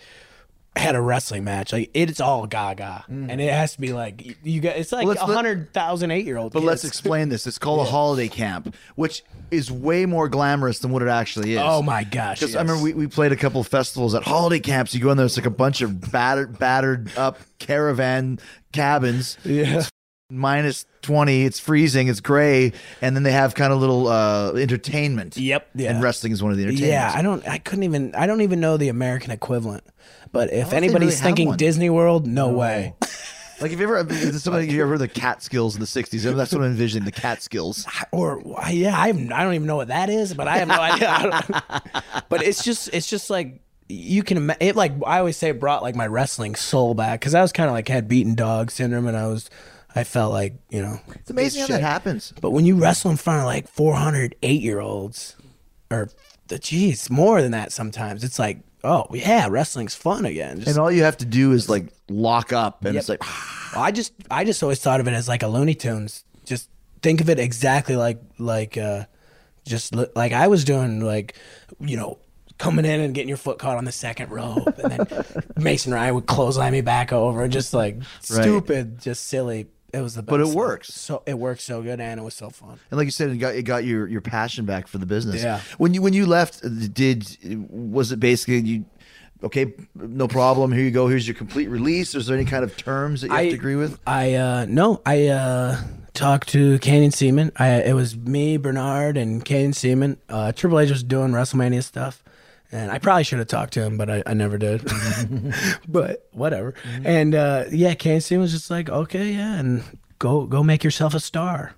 [0.75, 1.73] had a wrestling match.
[1.73, 4.77] Like it's all gaga, and it has to be like you- got.
[4.77, 5.15] It's like Mm.
[5.15, 6.53] Well, a hundred thousand eight year old.
[6.53, 7.45] But let's explain this.
[7.45, 11.61] It's called a holiday camp, which is way more glamorous than what it actually is.
[11.63, 12.39] Oh my gosh!
[12.39, 12.59] Because yes.
[12.59, 14.95] I remember we, we played a couple of festivals at holiday camps.
[14.95, 18.39] You go in there, it's like a bunch of battered, battered up caravan
[18.71, 19.37] cabins.
[19.43, 19.83] Yeah.
[20.33, 25.35] Minus 20, it's freezing, it's gray, and then they have kind of little uh, entertainment.
[25.35, 25.89] Yep, yeah.
[25.91, 26.89] And wrestling is one of the entertainments.
[26.89, 27.45] Yeah, I don't.
[27.45, 28.15] I couldn't even.
[28.15, 29.83] I don't even know the American equivalent.
[30.31, 31.57] But if anybody's really thinking.
[31.57, 32.95] Disney World, no, way.
[33.61, 36.35] Like, if you ever, somebody, you ever heard the Catskills in the 60s?
[36.35, 37.85] That's what I'm envisioning, the Catskills.
[38.11, 38.41] Or
[38.71, 40.33] yeah, I I don't even know what that is.
[40.33, 42.23] But I have no idea.
[42.27, 45.83] But it's just it's just like you can it like I always say it brought
[45.83, 49.05] like my wrestling soul back because I was kind of like had beaten dog syndrome
[49.05, 49.47] and I was
[49.95, 52.33] I felt like you know It's amazing how that happens.
[52.41, 55.35] But when you wrestle in front of like 400 eight year olds,
[55.91, 56.09] or
[56.47, 60.57] the geez, more than that sometimes, it's like, oh yeah, wrestling's fun again.
[60.57, 62.99] Just, And all you have to do is like lock up, and Yep.
[63.01, 63.21] it's like,
[63.77, 66.23] I just I just always thought of it as like a Looney Tunes.
[66.45, 66.69] Just
[67.01, 69.05] think of it exactly like like uh
[69.65, 71.35] just li- like I was doing like
[71.79, 72.19] you know
[72.57, 75.25] coming in and getting your foot caught on the second rope and then
[75.57, 80.21] Mason Ryan would clothesline me back over just like stupid just silly It was the
[80.21, 80.29] best.
[80.29, 80.93] But it works.
[80.93, 82.79] So it worked so good, and it was so fun.
[82.89, 85.43] And like you said, it got it got your your passion back for the business.
[85.43, 85.61] Yeah.
[85.77, 86.61] When you when you left,
[86.93, 87.37] did
[87.69, 88.85] was it basically you?
[89.43, 90.71] Okay, no problem.
[90.71, 91.07] Here you go.
[91.07, 92.13] Here's your complete release.
[92.13, 93.99] Is there any kind of terms that you have to agree with?
[94.05, 95.81] I uh no, I uh
[96.13, 97.51] talked to Canyon Ceman.
[97.55, 100.17] I it was me, Bernard, and Canyon Ceman.
[100.29, 102.23] Uh, Triple H was doing WrestleMania stuff,
[102.71, 104.89] and I probably should have talked to him, but I, I never did.
[105.87, 106.73] but whatever.
[107.03, 109.83] And uh, yeah, Ceman was just like, okay, yeah, and
[110.19, 111.75] go go make yourself a star.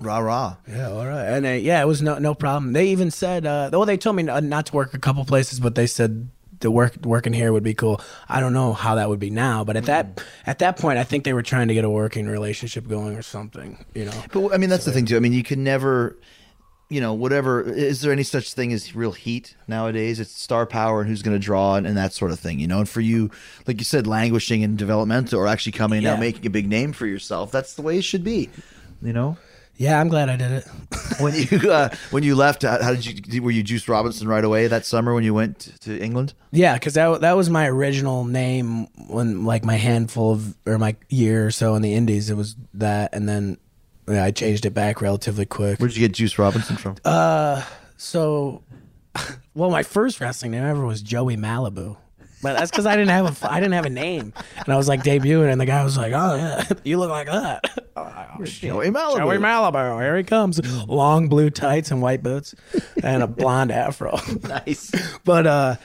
[0.00, 0.56] Rah rah.
[0.68, 1.24] Yeah, all right.
[1.24, 2.72] And uh, yeah, it was no no problem.
[2.72, 5.60] They even said, uh, well, they told me not not to work a couple places,
[5.60, 8.00] but they said the work working here would be cool.
[8.28, 11.04] I don't know how that would be now, but at that at that point, I
[11.04, 13.84] think they were trying to get a working relationship going or something.
[13.94, 14.22] You know.
[14.32, 15.16] But I mean, that's the thing too.
[15.16, 16.16] I mean, you can never,
[16.92, 17.62] you know, whatever.
[17.62, 20.20] Is there any such thing as real heat nowadays?
[20.20, 22.58] It's star power and who's going to draw and, and that sort of thing.
[22.58, 23.30] You know, and for you,
[23.66, 26.92] like you said, languishing and developmental, or actually coming and now making a big name
[26.92, 27.50] for yourself.
[27.50, 28.50] That's the way it should be.
[29.00, 29.36] You know.
[29.76, 30.64] Yeah, I'm glad I did it.
[31.18, 34.44] when you uh, when you left, how, how did you were you Juice Robinson right
[34.44, 36.34] away that summer when you went to England?
[36.50, 40.94] yeah, because that that was my original name when like my handful of or my
[41.08, 42.28] year or so in the Indies.
[42.28, 43.61] It was that, and then yeah,
[44.08, 45.78] I changed it back relatively quick.
[45.78, 46.96] Where'd you get Juice Robinson from?
[47.04, 47.62] Uh,
[47.96, 48.62] So,
[49.54, 51.96] well, my first wrestling name ever was Joey Malibu.
[52.42, 54.88] But that's because I didn't have a I didn't have a name, and I was
[54.88, 58.70] like debuting, and the guy was like, "Oh yeah, you look like that." Oh, shit.
[58.70, 59.18] Joey Malibu.
[59.18, 62.54] Joey Malibu, here he comes, long blue tights and white boots,
[63.02, 64.18] and a blonde afro.
[64.44, 64.90] nice.
[65.24, 65.76] but uh,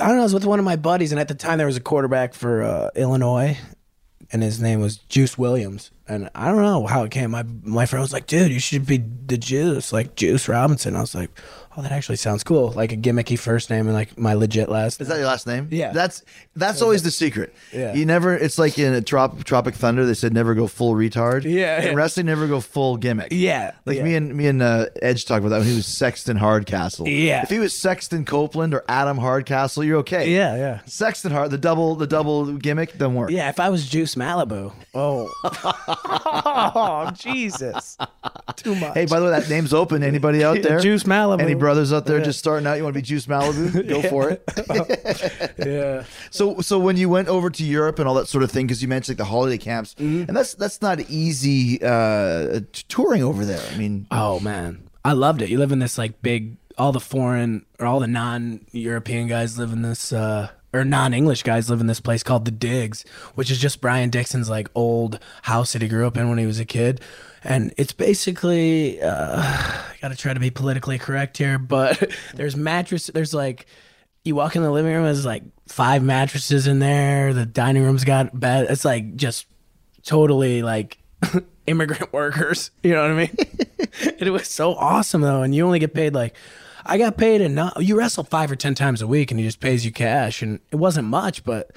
[0.00, 0.22] I don't know.
[0.22, 2.34] I was with one of my buddies, and at the time there was a quarterback
[2.34, 3.56] for uh, Illinois,
[4.30, 5.90] and his name was Juice Williams.
[6.06, 7.30] And I don't know how it came.
[7.32, 11.00] My my friend was like, "Dude, you should be the Juice, like Juice Robinson." I
[11.00, 11.30] was like,
[11.78, 12.72] "Oh, that actually sounds cool.
[12.72, 15.68] Like a gimmicky first name and like my legit last." Is that your last name?
[15.70, 15.92] Yeah.
[15.92, 16.24] That's
[16.56, 17.54] that's always the secret.
[17.72, 17.94] Yeah.
[17.94, 18.36] You never.
[18.36, 20.04] It's like in a trop, Tropic Thunder.
[20.04, 21.44] They said never go full retard.
[21.44, 21.94] Yeah, In yeah.
[21.94, 23.28] wrestling, never go full gimmick.
[23.30, 24.02] Yeah, Like yeah.
[24.02, 27.06] me and me and uh, Edge talked about that when he was Sexton Hardcastle.
[27.06, 27.42] Yeah.
[27.42, 30.32] If he was Sexton Copeland or Adam Hardcastle, you're okay.
[30.34, 30.80] Yeah, yeah.
[30.86, 33.30] Sexton Hard, the double the double gimmick don't work.
[33.30, 37.96] Yeah, if I was Juice Malibu, oh, oh Jesus,
[38.56, 38.94] too much.
[38.94, 40.02] Hey, by the way, that name's open.
[40.02, 40.80] Anybody out there?
[40.80, 41.40] Juice Malibu.
[41.40, 42.78] Any brothers out there just starting out?
[42.78, 43.86] You want to be Juice Malibu?
[43.94, 44.42] Go for it.
[45.58, 46.04] yeah.
[46.30, 48.80] So, so when you went over to Europe and all that sort of thing, because
[48.80, 50.24] you mentioned like the holiday camps, Mm-hmm.
[50.28, 53.60] and that's that's not easy uh, touring over there.
[53.72, 55.50] I mean, Oh man, I loved it.
[55.50, 59.72] You live in this like big, all the foreign or all the non-European guys live
[59.72, 63.04] in this, uh, or non-English guys live in this place called the Digs,
[63.34, 66.46] which is just Brian Dixon's like old house that he grew up in when he
[66.46, 67.00] was a kid,
[67.44, 69.00] and it's basically.
[69.00, 73.08] Uh, I gotta try to be politically correct here, but there's mattress.
[73.12, 73.66] There's like.
[74.24, 77.32] You walk in the living room, there's like five mattresses in there.
[77.32, 78.66] The dining room's got bed.
[78.68, 79.46] It's like just
[80.02, 80.98] totally like
[81.66, 82.70] immigrant workers.
[82.82, 83.36] You know what I mean?
[84.18, 86.34] it was so awesome though, and you only get paid like
[86.84, 87.74] I got paid enough.
[87.78, 90.60] You wrestle five or ten times a week, and he just pays you cash, and
[90.70, 91.70] it wasn't much, but.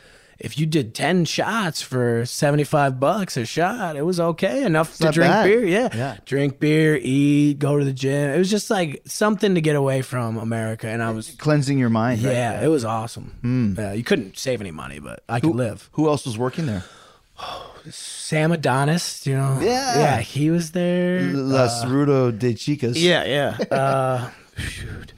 [0.43, 4.97] If you did ten shots for seventy five bucks a shot, it was okay enough
[4.97, 5.43] to drink bad.
[5.45, 5.63] beer.
[5.63, 5.89] Yeah.
[5.93, 6.17] Yeah.
[6.25, 8.31] drink beer, eat, go to the gym.
[8.31, 11.89] It was just like something to get away from America, and I was cleansing your
[11.91, 12.23] mind.
[12.23, 12.33] right?
[12.33, 13.75] yeah, it was awesome.
[13.77, 15.89] Yeah, you couldn't save any money, but I could live.
[15.93, 16.83] Who else was working there?
[17.89, 19.59] Sam Adonis, you know.
[19.61, 19.99] Yeah.
[19.99, 21.21] yeah, he was there.
[21.21, 22.93] Las Rudo de Chicas.
[22.95, 23.57] Yeah, yeah.
[23.71, 25.13] Uh, shoot.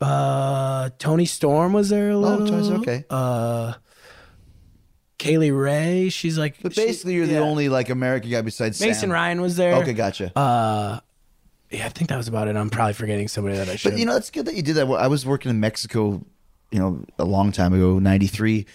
[0.00, 2.52] Uh, Toni Storm was there a little.
[2.52, 3.04] Oh, okay.
[3.08, 3.74] Uh,
[5.18, 6.56] Kay Lee Ray, she's like.
[6.62, 9.10] but she- basically, you're the only like American guy besides Mason Sam.
[9.12, 9.74] Ryan was there.
[9.76, 10.36] Okay, gotcha.
[10.36, 11.00] Uh,
[11.70, 12.56] yeah, I think that was about it.
[12.56, 13.92] I'm probably forgetting somebody that I should.
[13.92, 14.86] But you know, it's good that you did that.
[14.86, 16.24] I was working in Mexico,
[16.70, 18.66] you know, a long time ago, '93,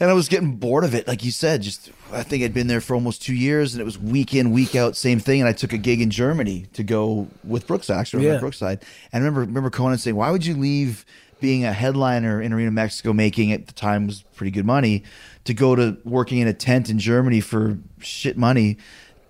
[0.00, 1.06] and I was getting bored of it.
[1.06, 3.84] Like you said, just I think I'd been there for almost two years, and it
[3.84, 5.40] was week in, week out, same thing.
[5.40, 8.38] And I took a gig in Germany to go with Brookside, actually, Yeah.
[8.38, 8.82] Brookside.
[9.12, 11.04] And I remember remember Konnan saying, "Why would you leave?"
[11.40, 15.04] Being a headliner in Arena Mexico, making at the time was pretty good money,
[15.44, 18.76] to go to working in a tent in Germany for shit money,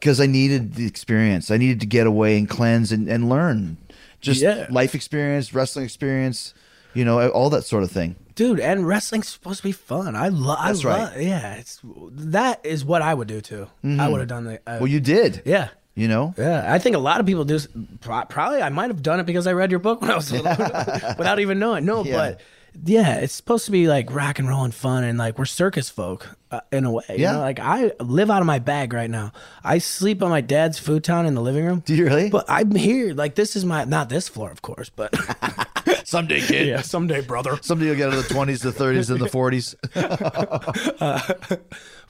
[0.01, 1.51] because I needed the experience.
[1.51, 3.77] I needed to get away and cleanse and, and learn
[4.21, 4.67] just Yeah.
[4.71, 6.55] life experience, wrestling experience,
[6.95, 8.17] you know, all that sort of thing.
[8.35, 11.21] dude and wrestling's supposed to be fun i love That's I right.
[11.21, 11.81] yeah it's
[12.13, 14.79] that is what i would do too i would have done the uh, Mm-hmm.
[14.81, 15.69] Well, you did, yeah
[15.99, 16.33] you know.
[16.39, 17.59] yeah i think a lot of people do
[18.01, 20.47] probably i might have done it because i read your book when i was little
[21.19, 22.17] without even knowing no Yeah.
[22.17, 22.41] but
[22.85, 25.89] yeah it's supposed to be like rock and roll and fun and like we're circus
[25.91, 27.33] folk uh, in a way you Yeah.
[27.33, 27.41] know?
[27.41, 29.33] like i live out of my bag right now
[29.65, 32.31] i sleep on my dad's futon in the living room Do you really?
[32.31, 35.13] but i'm here like this is my not this floor of course but
[36.05, 36.69] someday, kid.
[36.69, 39.75] yeah someday brother Someday you'll get out of the twenties, the thirties, and the forties.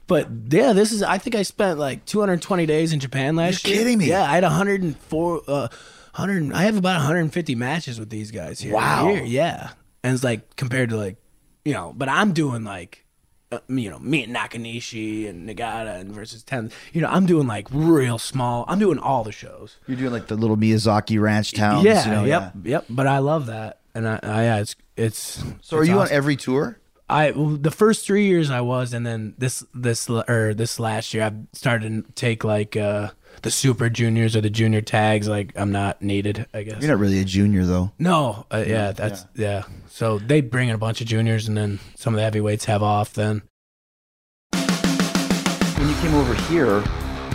[0.09, 1.03] But yeah, this is.
[1.03, 3.83] I think I spent like 220 days in Japan last You're year.
[3.83, 4.07] kidding me.
[4.07, 5.41] Yeah, I had 104.
[5.47, 5.67] Uh,
[6.15, 6.51] 100.
[6.51, 8.73] I have about 150 matches with these guys here.
[8.73, 9.07] Wow.
[9.07, 9.69] Here, yeah,
[10.03, 11.17] and it's like compared to like,
[11.63, 13.05] you know, but I'm doing like.
[13.51, 16.71] Uh, you know, me and Nakanishi and Nagata and versus ten.
[16.93, 18.63] You know, I'm doing like real small.
[18.67, 19.77] I'm doing all the shows.
[19.87, 21.83] You're doing like the little Miyazaki ranch towns.
[21.83, 22.71] yeah, you know, yep, yeah.
[22.71, 22.85] yep.
[22.91, 25.43] But I love that, and I, I yeah, it's it's.
[25.61, 26.77] So are it's you on every tour?
[27.09, 31.13] I the first three years I was, and then this this l- or this last
[31.13, 33.09] year I started to take like uh
[33.41, 35.27] the super juniors or the junior tags.
[35.27, 36.81] Like I'm not needed, I guess.
[36.81, 37.91] You're not really a junior though.
[37.99, 39.63] no, uh, yeah, that's yeah.
[39.87, 42.83] So they bring in a bunch of juniors, and then some of the heavyweights have
[42.83, 43.13] off.
[43.13, 43.41] Then
[44.53, 46.83] When you came over here,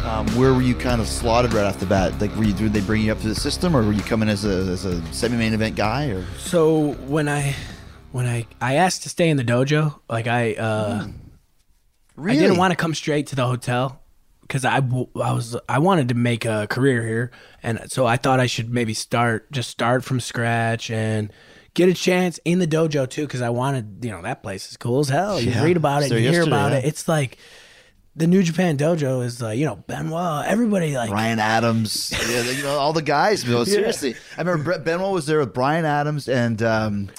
[0.04, 2.20] um, where were you kind of slotted right off the bat?
[2.20, 4.28] Like, were you did they bring you up to the system, or were you coming
[4.28, 6.06] as a as a semi main event guy?
[6.10, 7.54] Or so when I
[8.14, 11.09] when I I asked to stay in the dojo, like I uh
[12.16, 14.00] I didn't want to come straight to the hotel
[14.42, 18.38] because I, I was I wanted to make a career here, and so I thought
[18.38, 21.33] I should maybe start just start from scratch and
[21.74, 24.77] get a chance in the dojo too because I wanted you know that place is
[24.77, 25.40] cool as hell.
[25.40, 25.64] You Yeah.
[25.64, 26.79] read about it, there you hear about yeah.
[26.79, 26.85] it.
[26.85, 27.37] It's like
[28.14, 32.62] the New Japan dojo is like you know Benoit, everybody like Brian Adams, yeah, you
[32.62, 33.44] know, all the guys.
[33.44, 37.11] No, seriously, I remember Brett Benoit was there with Brian Adams and um,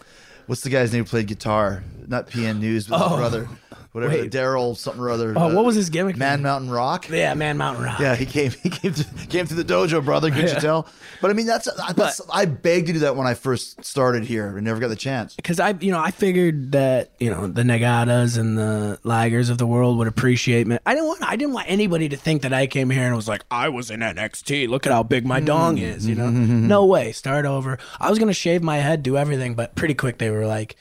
[0.48, 1.84] what's the guy's name who played guitar?
[2.08, 3.18] Not PN News, but his Oh.
[3.18, 3.48] brother,
[3.96, 5.34] whatever, Daryl something or other.
[5.36, 6.18] Oh, uh, what was his gimmick?
[6.18, 7.10] Man Mountain Rock.
[7.10, 8.00] yeah, Man Mountain Rock.
[8.00, 8.52] Yeah, he came.
[8.66, 10.32] He came to came to the dojo, brother.
[10.32, 10.88] Could you tell?
[11.22, 14.48] But I mean, that's, that's I begged to do that when I first started here,
[14.56, 15.36] and never got the chance.
[15.36, 19.58] because I, you know, I figured that you know the Nagatas and the Ligers of
[19.60, 20.78] the world would appreciate me.
[20.86, 23.28] I didn't want, I didn't want anybody to think that I came here and was
[23.28, 24.68] like, I was in NXT.
[24.68, 26.08] Look at how big my dong is.
[26.08, 27.12] You know, no way.
[27.12, 27.78] Start over.
[28.00, 30.76] I was gonna shave my head, do everything, but pretty quick they were like,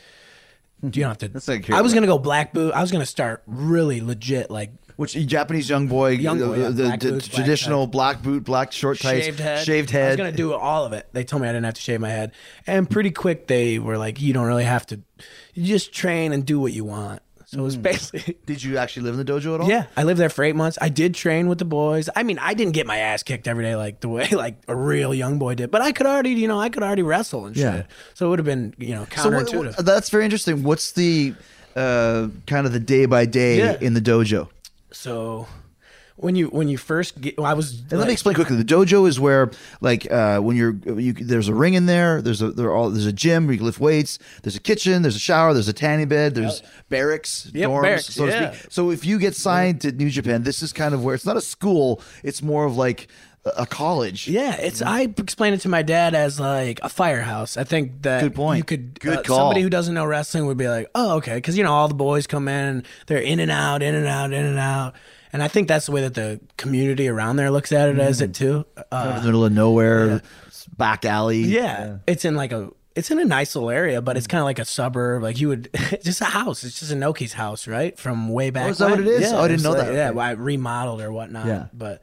[0.86, 1.28] you don't have to.
[1.28, 2.72] That's like- I was gonna go black boot.
[2.74, 6.68] I was gonna start really legit, like Which Japanese young boy, Young boy, the, yeah.
[6.70, 9.64] the- Black the boots, black traditional black boot, black short tights, shaved head.
[9.64, 10.02] shaved head.
[10.02, 10.24] I was head.
[10.24, 11.08] gonna do all of it.
[11.12, 12.32] They told me I didn't have to shave my head,
[12.66, 15.00] and pretty quick they were like, "You don't really have to.
[15.54, 17.20] You just train and do what you want."
[17.54, 18.36] So it was basically.
[18.46, 19.68] Did you actually live in the dojo at all?
[19.68, 20.76] Yeah, I lived there for eight months.
[20.80, 22.08] I did train with the boys.
[22.16, 24.74] I mean, I didn't get my ass kicked every day like the way like a
[24.76, 27.54] real young boy did, but I could already, you know, I could already wrestle and
[27.56, 27.64] shit.
[27.64, 27.82] Yeah.
[28.14, 29.76] So it would have been, you know, So what- counterintuitive.
[29.76, 30.62] what- that's very interesting.
[30.62, 31.34] What's the
[31.76, 33.76] uh, kind of the day by day Yeah.
[33.80, 34.48] in the dojo?
[34.92, 35.46] so
[36.16, 37.80] when you when you first get, well, I was.
[37.90, 38.56] And let me explain quickly.
[38.56, 39.50] The dojo is where,
[39.80, 42.22] like, uh, when you're, you, there's a ring in there.
[42.22, 44.18] There's a, there all, there's a gym where you can lift weights.
[44.42, 45.02] There's a kitchen.
[45.02, 45.52] There's a shower.
[45.52, 46.34] There's a tanning bed.
[46.34, 48.52] There's barracks, Yep, dorms, barracks, so to yeah.
[48.52, 48.72] speak.
[48.72, 51.36] So if you get signed to New Japan, this is kind of where it's not
[51.36, 52.00] a school.
[52.22, 53.08] It's more of like
[53.44, 54.28] a, college.
[54.28, 54.82] Yeah, it's.
[54.82, 57.56] I explained it to my dad as like a firehouse.
[57.56, 58.58] I think that Good point.
[58.58, 59.38] You could Good uh, call.
[59.38, 61.94] Somebody who doesn't know wrestling would be like, "Oh, okay," because you know all the
[61.94, 64.94] boys come in and they're in and out, in and out, in and out.
[65.34, 68.20] And I think that's the way that the community around there looks at it as
[68.22, 68.64] it too.
[68.90, 70.22] Uh, in the middle of nowhere,
[70.78, 71.42] back alley.
[71.42, 72.70] yeah, it's in like a.
[72.96, 75.24] It's in a nice little area, but it's kind of like a suburb.
[75.24, 75.68] Like you would,
[76.04, 76.62] just a house.
[76.62, 77.98] It's just Inoki's house, right?
[77.98, 78.66] From way back.
[78.66, 79.22] Oh, is that what it is?
[79.22, 79.92] Yeah, Oh, I didn't know like- that.
[79.94, 81.46] Yeah, well, I remodeled or whatnot.
[81.46, 81.66] Yeah.
[81.72, 82.00] But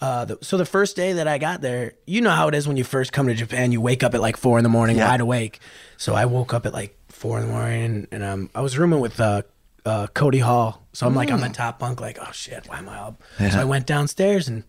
[0.00, 2.68] uh, the, so the first day that I got there, you know how it is
[2.68, 3.72] when you first come to Japan.
[3.72, 5.08] You wake up at like four in the morning, Yeah.
[5.08, 5.58] wide awake.
[5.96, 9.00] So I woke up at like four in the morning, and um, I was rooming
[9.00, 9.42] with uh,
[9.86, 10.86] uh, Cody Hall.
[10.92, 11.54] So I'm like on the Mm.
[11.54, 13.22] top bunk, like, oh shit, why am I up?
[13.38, 14.64] So I went downstairs and.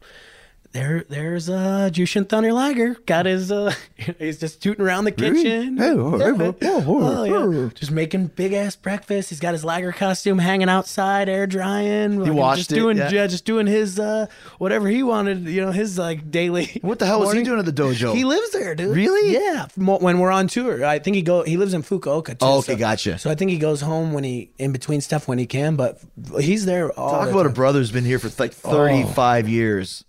[0.73, 2.93] There, there's uh, Jushin Thunder Liger.
[3.05, 3.73] Got his, uh,
[4.19, 5.75] he's just tooting around the kitchen.
[5.77, 6.55] Hey, oh, Yeah.
[6.61, 7.23] oh, oh,
[7.63, 7.69] yeah.
[7.75, 9.29] Just making big ass breakfast.
[9.31, 12.23] He's got his Liger costume hanging outside, air drying.
[12.23, 13.27] He washed just it, doing, yeah.
[13.27, 14.27] just doing his uh,
[14.59, 15.45] whatever he wanted.
[15.45, 16.69] You know, his like daily.
[16.81, 18.13] What the hell was he doing at the dojo?
[18.15, 18.95] He lives there, dude.
[18.95, 19.33] Really?
[19.33, 19.67] Yeah.
[19.75, 21.43] When we're on tour, I think he go.
[21.43, 22.37] He lives in Fukuoka too.
[22.41, 23.17] Oh, okay, so- gotcha.
[23.17, 25.99] So I think he goes home when he in between stuff when he can, but
[26.39, 27.11] he's there all.
[27.11, 28.71] Talk about a brother who's been here for like Oh.
[28.71, 30.03] 35 years,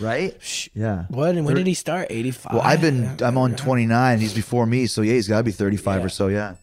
[0.00, 0.68] right?
[0.74, 1.04] Yeah.
[1.08, 1.34] What?
[1.36, 2.08] And when did he start?
[2.10, 2.52] Eighty five.
[2.54, 4.18] Well, I've been, I'm on 29.
[4.20, 4.86] He's before me.
[4.86, 6.06] So, yeah, he's got to be 35 Yeah.
[6.06, 6.28] or so.
[6.28, 6.54] Yeah.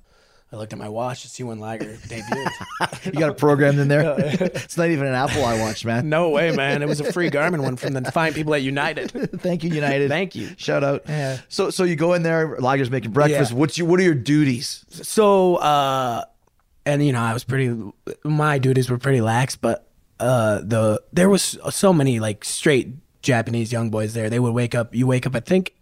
[0.54, 3.06] I looked at my watch to see when Liger debuted.
[3.06, 4.16] You got it programmed in there?
[4.20, 6.10] it's not even an Apple I watch, man.
[6.10, 6.82] no way, man!
[6.82, 9.12] It was a free Garmin one from the fine people at United.
[9.42, 10.10] Thank you, United.
[10.10, 10.50] Thank you.
[10.58, 11.04] Shout out.
[11.08, 11.40] Yeah.
[11.48, 12.58] So, so you go in there.
[12.58, 13.52] Liger's making breakfast.
[13.54, 13.58] Yeah.
[13.58, 13.86] What's you?
[13.86, 14.84] What are your duties?
[14.90, 16.26] so uh
[16.86, 17.74] and you know i was pretty
[18.26, 19.88] my duties were pretty lax but
[20.20, 22.90] uh the there was so many like straight
[23.22, 24.30] japanese young boys there.
[24.30, 25.74] They would wake up you wake up i think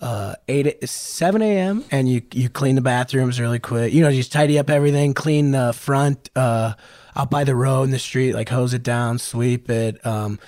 [0.00, 3.92] uh 8 7 a.m and you you clean the bathrooms really quick.
[3.92, 6.74] You know just tidy up everything clean the front uh
[7.14, 10.38] out by the road in the street like hose it down sweep it um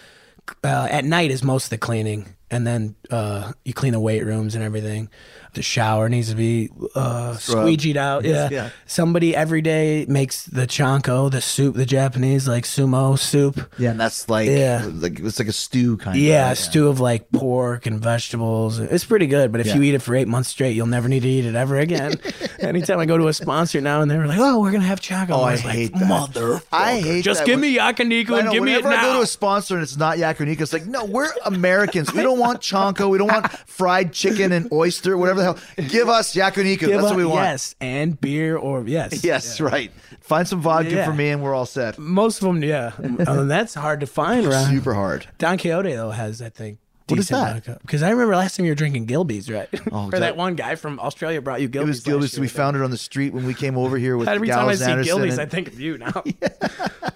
[0.64, 2.34] uh, at night is most of the cleaning.
[2.51, 5.11] And then uh, you clean the weight rooms and everything.
[5.59, 8.24] The shower needs to be uh, squeegeed out.
[8.24, 8.48] Yeah.
[8.48, 8.70] yeah.
[8.86, 13.61] Somebody every day makes the chanko, the soup, the Japanese like sumo soup.
[13.76, 14.88] Yeah, and that's like Yeah.
[14.88, 16.59] like it's like a stew kind of, Yeah, a of.
[16.59, 18.78] stew of like pork and vegetables.
[18.78, 21.22] It's pretty good, but if you eat it for eight months straight, you'll never need
[21.24, 22.14] to eat it ever again.
[22.61, 25.30] Anytime I go to a sponsor now and they're like, "Oh, we're gonna have chanko,"
[25.30, 26.09] Oh, I like, hate that.
[26.09, 29.12] Mother, I hate just that give me yakiniku and give me it now." whenever I
[29.12, 32.12] go to a sponsor and it's not yakiniku, it's like, no, we're Americans.
[32.14, 33.11] We don't want chanko.
[33.11, 35.86] We don't want fried chicken and oyster, whatever the hell.
[35.88, 36.80] Give us yakiniku.
[36.80, 37.42] Give That's what we want.
[37.44, 39.90] Yes, and beer or yes, Yes, right.
[40.20, 41.05] Find some vodka Yeah.
[41.05, 41.99] for me and we're all set.
[41.99, 42.92] Most of them, yeah.
[43.28, 44.70] Uh, that's hard to find around.
[44.70, 45.26] Super hard.
[45.38, 46.78] Don Quixote though has, I think.
[47.09, 47.80] What is that?
[47.82, 49.68] Because I remember last time you were drinking Gilby's, right?
[49.90, 52.06] Oh, or that- that one guy from Australia brought you Gilby's.
[52.06, 52.32] It was Gilbis.
[52.34, 54.59] last We found it on the street when we came over here with Every time
[54.59, 55.16] I Gallows see Anderson.
[55.16, 56.24] Gilby's, and- I think of you now.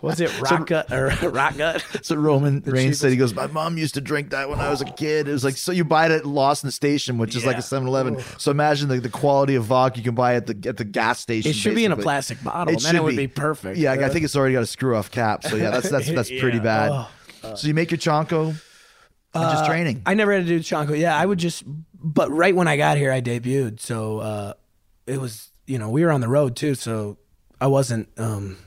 [0.01, 1.85] Was it Rock Gut or Rock Gut?
[1.93, 3.11] That's what Roman Reigns cheapest- said.
[3.11, 4.93] He goes, My mom used to drink that when I was a oh.
[4.93, 5.29] kid.
[5.29, 7.63] It was like, so you buy it at Lost Lawson Station, which is like a
[7.63, 8.19] 7 Eleven.
[8.39, 11.21] So imagine the, the quality of vodka you can buy at the at the gas
[11.21, 11.51] station.
[11.51, 12.79] It should be in a plastic bottle.
[12.79, 13.79] then it would be, perfect.
[13.79, 15.45] Yeah, I think it's already got a screw off cap.
[15.45, 16.63] So yeah, that's that's that's pretty Yeah.
[16.63, 16.91] bad.
[17.45, 17.55] Oh.
[17.55, 18.55] so you make your chanko
[19.41, 20.03] and just training.
[20.05, 20.99] I never had to do Chanko.
[20.99, 21.65] Yeah, I would just,
[21.95, 23.81] but right when I got here, I debuted.
[23.81, 24.55] So uh,
[25.07, 26.75] it was, you know, we were on the road too.
[26.75, 27.19] So
[27.61, 28.59] I wasn't um,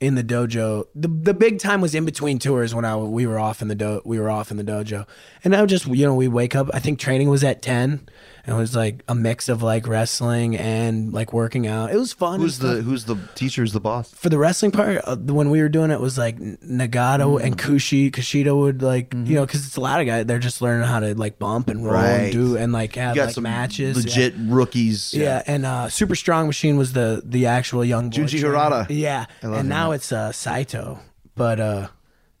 [0.00, 0.84] in the dojo.
[0.94, 3.74] The the big time was in between tours when I we were off in the
[3.74, 5.06] do we were off in the dojo,
[5.44, 6.68] and I would just you know we wake up.
[6.74, 8.08] I think training was at ten.
[8.44, 11.92] And it was like a mix of like wrestling and like working out.
[11.92, 12.40] It was fun.
[12.40, 13.62] Who's the who's the teacher?
[13.62, 14.12] Who's the boss?
[14.14, 17.42] for the wrestling part, uh, when we were doing it, was like Nagata Mm.
[17.44, 18.10] and Kushi.
[18.10, 19.26] Kushida would like, Mm-hmm.
[19.26, 20.26] you know, because it's a lot of guys.
[20.26, 22.10] They're just learning how to like bump and roll Right.
[22.24, 23.96] and do and like have like matches.
[23.98, 24.02] yeah.
[24.02, 25.14] legit rookies.
[25.14, 25.42] Yeah.
[25.46, 28.48] and uh, Super Strong Machine was the the actual young boy Junji trainer.
[28.48, 28.86] Hirata.
[28.92, 30.98] Yeah, and now it's uh, Saito.
[31.36, 31.88] But uh,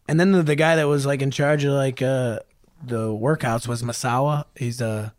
[0.08, 2.40] and then the, the guy that was like in charge of like uh
[2.84, 4.44] the workouts was Misawa.
[4.56, 5.10] He's uh,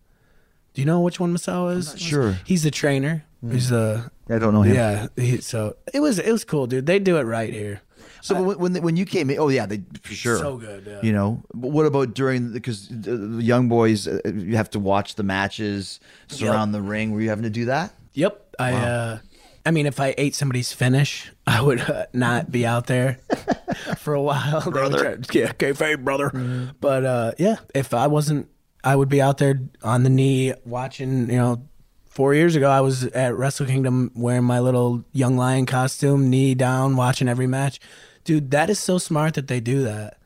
[0.73, 1.95] do you know which one Misawa is?
[1.99, 2.31] sure.
[2.33, 2.37] Mm.
[2.45, 3.25] He's the trainer.
[3.51, 4.73] He's the I don't know him.
[4.75, 5.07] yeah.
[5.17, 6.85] He, so it was it was cool, dude.
[6.85, 7.81] They do it right here.
[8.21, 10.37] So when when, when you came in, oh yeah, they for sure.
[10.37, 11.01] So good, yeah.
[11.03, 15.15] You know, but what about during because the young boys uh, you have to watch
[15.15, 15.99] the matches
[16.29, 17.11] surround the ring.
[17.11, 17.93] Were you having to do that?
[18.13, 18.55] Yep.
[18.59, 19.19] I uh
[19.65, 23.19] I mean if I ate somebody's finish, I would uh, not be out there
[23.97, 24.61] for a while.
[24.71, 25.17] Brother.
[25.17, 26.31] try- yeah, kayfabe, brother.
[26.79, 28.47] But uh yeah, if I wasn't
[28.83, 31.63] I would be out there on the knee watching, you know,
[32.07, 36.53] 4 years ago I was at Wrestle Kingdom wearing my little young lion costume, knee
[36.53, 37.79] down, watching every match.
[38.23, 40.17] Dude, that is so smart that they do that.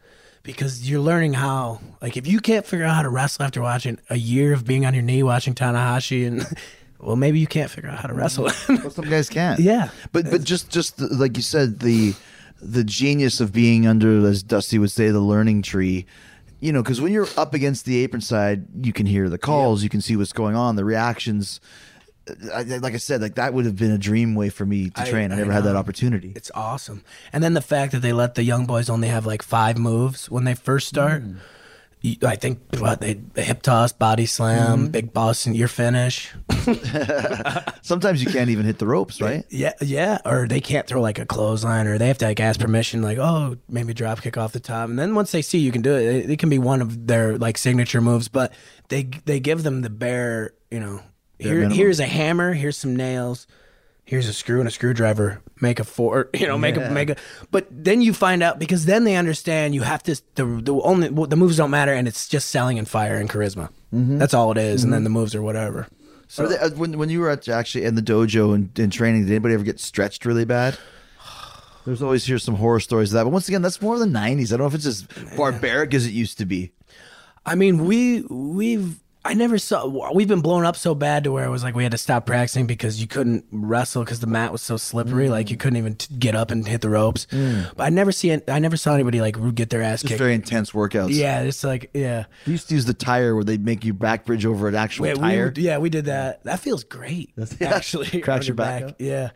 [0.43, 3.99] Because you're learning how, like, if you can't figure out how to wrestle after watching
[4.09, 6.45] a year of being on your knee watching Tanahashi, and
[6.99, 8.49] well, maybe you can't figure out how to wrestle.
[8.69, 9.59] Well, some guys can't.
[9.59, 9.89] Yeah.
[10.13, 12.13] but but just just like you said, the
[12.61, 16.05] the genius of being under, as Dusty would say, the learning tree.
[16.59, 19.83] You know, because when you're up against the apron side, you can hear the calls,
[19.83, 21.59] you can see what's going on, the reactions.
[22.53, 25.05] I, like I said, like that would have been a dream way for me to
[25.05, 25.31] train.
[25.31, 26.33] I, I never had that opportunity.
[26.35, 27.03] It's awesome.
[27.31, 30.29] And then the fact that they let the young boys only have like five moves
[30.29, 31.23] when they first start.
[31.23, 31.37] Mm.
[32.23, 34.91] I think what they hip toss, body slam, Mm-hmm.
[34.91, 36.33] big boss, and your finish.
[37.81, 39.43] Sometimes you can't even hit the ropes, right?
[39.49, 40.19] Yeah, yeah.
[40.25, 43.17] Or they can't throw like a clothesline, or they have to like ask permission, like
[43.17, 44.89] oh maybe drop kick off the top.
[44.89, 47.07] And then once they see you can do it, it, it can be one of
[47.07, 48.27] their like signature moves.
[48.27, 48.53] But
[48.89, 51.01] they they give them the bare, you know,
[51.39, 51.77] here minimum.
[51.77, 53.47] here's a hammer, here's some nails,
[54.07, 55.41] here's a screw and a screwdriver.
[55.61, 56.89] Make a four, you know, make Yeah.
[56.89, 57.15] a make a.
[57.51, 61.09] But then you find out because then they understand you have to the the only
[61.09, 63.69] the moves don't matter, and it's just selling and fire and charisma.
[63.93, 64.17] Mm-hmm.
[64.17, 65.87] That's all it is, and then the moves or whatever.
[66.29, 68.89] So Are they, uh, when when you were at, actually in the dojo and in
[68.89, 70.77] training, did anybody ever get stretched really bad?
[71.85, 74.47] There's always hear some horror stories of that, but once again, that's more the '90s.
[74.47, 75.03] I don't know if it's as
[75.37, 76.71] barbaric as it used to be.
[77.45, 81.45] I mean, we we've I never saw we've been blown up so bad to where
[81.45, 84.51] it was like we had to stop practicing because you couldn't wrestle because the mat
[84.51, 85.31] was so slippery, mm.
[85.31, 87.25] like you couldn't even t- get up and hit the ropes.
[87.31, 87.75] Mm.
[87.75, 90.19] But I never see I never saw anybody like get their ass Just kicked.
[90.19, 91.09] very intense workouts.
[91.11, 92.25] yeah, it's like yeah.
[92.45, 95.03] we used to use the tire where they'd make you back bridge over an actual
[95.03, 95.53] Wait, we, tire.
[95.57, 96.43] yeah, we did that.
[96.45, 97.31] That feels great.
[97.59, 97.73] yeah.
[97.73, 98.95] actually Cracks on your back up.
[98.99, 99.31] Yeah,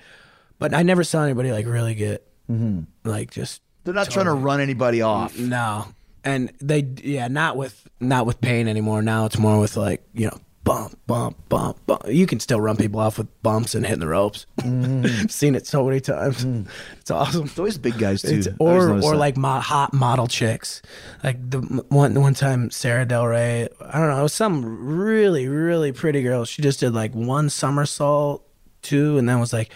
[0.58, 2.82] but I never saw anybody like really get mm-hmm.
[3.04, 5.38] like just They're not trying to run anybody off.
[5.38, 5.88] No,
[6.24, 9.02] and they yeah, not with not with pain anymore.
[9.02, 12.04] Now it's more with like you know bump, bump, bump, bump.
[12.08, 14.46] You can still run people off with bumps and hitting the ropes.
[14.60, 15.32] Mm.
[15.32, 16.46] Seen it so many times.
[16.46, 16.68] Mm.
[17.00, 17.46] It's awesome.
[17.46, 18.36] It's always big guys too.
[18.36, 19.18] It's, or or that.
[19.18, 20.82] like mo- hot model chicks,
[21.24, 21.60] like the
[21.90, 23.68] one one time Sarah Del Rey.
[23.82, 24.20] I don't know.
[24.20, 26.46] It was some really really pretty girl.
[26.46, 28.48] She just did like one somersault,
[28.82, 29.74] two, and then was like,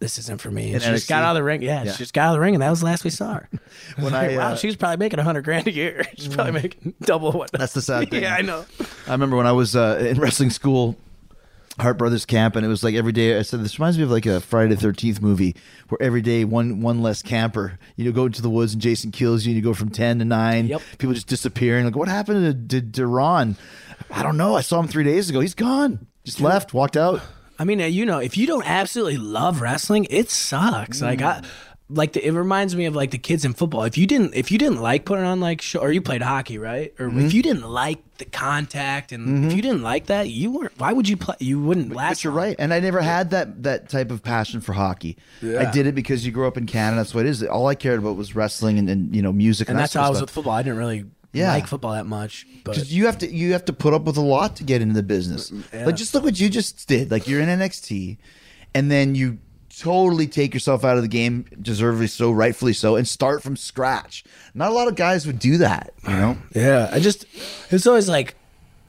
[0.00, 0.66] this isn't for me.
[0.74, 1.60] And In she just got out of the ring.
[1.62, 1.92] Yeah, Yeah.
[1.92, 3.48] she just got out of the ring, and that was the last we saw her.
[3.98, 6.04] When I, wow, uh, she was probably making a hundred grand a year.
[6.16, 7.50] She's probably making double what.
[7.52, 8.22] That's the sad thing.
[8.22, 8.64] yeah, I know.
[9.06, 10.96] I remember when I was uh, in wrestling school,
[11.80, 13.38] Hart Brothers camp, and it was like every day.
[13.38, 15.56] I said this reminds me of like a Friday the Thirteenth movie,
[15.88, 17.78] where every day one one less camper.
[17.96, 20.18] You know, go into the woods and Jason kills you, and you go from ten
[20.20, 20.66] to nine.
[20.68, 20.82] Yep.
[20.98, 21.84] People just disappearing.
[21.86, 23.56] Like, what happened to, to, to Ron?
[24.10, 24.56] I don't know.
[24.56, 25.40] I saw him three days ago.
[25.40, 26.06] He's gone.
[26.24, 27.20] Just left, walked out.
[27.58, 31.02] I mean, you know, if you don't absolutely love wrestling, it sucks.
[31.02, 31.42] Like I
[31.90, 33.84] like the, it reminds me of like the kids in football.
[33.84, 36.58] If you didn't if you didn't like putting on like show, or you played hockey,
[36.58, 36.92] right?
[36.98, 37.20] Or Mm-hmm.
[37.26, 40.92] if you didn't like the contact and if you didn't like that, you weren't why
[40.92, 43.88] would you play you wouldn't last But you're right, and I never had that that
[43.88, 45.16] type of passion for hockey.
[45.40, 45.66] Yeah.
[45.66, 46.96] I did it because you grew up in Canada.
[47.00, 47.42] That's what it is.
[47.42, 50.02] All I cared about was wrestling and, and you know music, and, And that's sort
[50.02, 50.28] how I was stuff.
[50.28, 50.52] with football.
[50.52, 51.52] I didn't really Yeah.
[51.52, 52.46] like football that much.
[52.64, 54.80] But Because you have to you have to put up with a lot to get
[54.82, 55.50] into the business.
[55.50, 57.10] Mm, mm, like just look what you just did.
[57.10, 58.16] Like you're in NXT,
[58.74, 59.38] and then you
[59.78, 64.24] totally take yourself out of the game, deservedly so, rightfully so, and start from scratch.
[64.54, 65.92] Not a lot of guys would do that.
[66.04, 66.38] You know.
[66.54, 67.26] Yeah, I just
[67.70, 68.34] it's always like,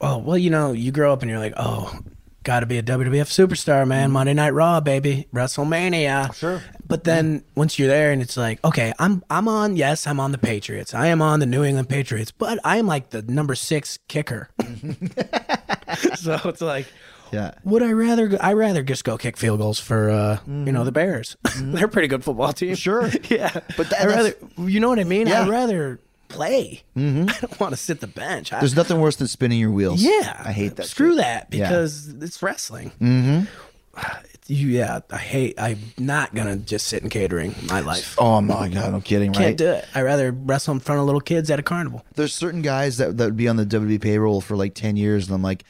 [0.00, 1.98] oh well, you know, you grow up and you're like, oh,
[2.44, 4.10] got to be a WWF superstar, man.
[4.10, 6.34] Monday Night Raw, baby, WrestleMania.
[6.34, 6.62] Sure.
[6.86, 9.76] But then once you're there and it's like, okay, I'm I'm on.
[9.76, 10.94] Yes, I'm on the Patriots.
[10.94, 14.48] I am on the New England Patriots, but I am like the number six kicker.
[16.14, 16.86] so it's like.
[17.32, 17.52] Yeah.
[17.62, 18.26] Would I rather?
[18.26, 21.36] go- I rather just go kick field goals for uh, you know the Bears.
[21.60, 22.70] They're a pretty good football team.
[22.70, 22.74] Mm-hmm.
[22.74, 23.08] Sure.
[23.30, 24.34] yeah, But that- I rather.
[24.58, 25.28] You know what I mean?
[25.28, 25.42] Yeah.
[25.42, 26.00] I'd rather
[26.30, 26.82] play.
[26.96, 27.00] I
[27.40, 28.52] don't want to sit the bench.
[28.52, 30.02] I, There's nothing worse than spinning your wheels.
[30.02, 30.86] yeah, I hate that.
[30.86, 31.18] Screw shit.
[31.18, 31.68] that Yeah.
[31.68, 32.92] because it's wrestling.
[33.00, 33.44] Mm-hmm.
[34.52, 35.60] Yeah, I hate.
[35.60, 38.16] I'm not gonna just sit in catering my life.
[38.18, 39.84] Oh my god, I'm kidding, I Can't do it.
[39.94, 42.04] I rather wrestle in front of little kids at a carnival.
[42.16, 45.26] There's certain guys that that would be on the WWE payroll for like ten years,
[45.28, 45.62] and I'm like,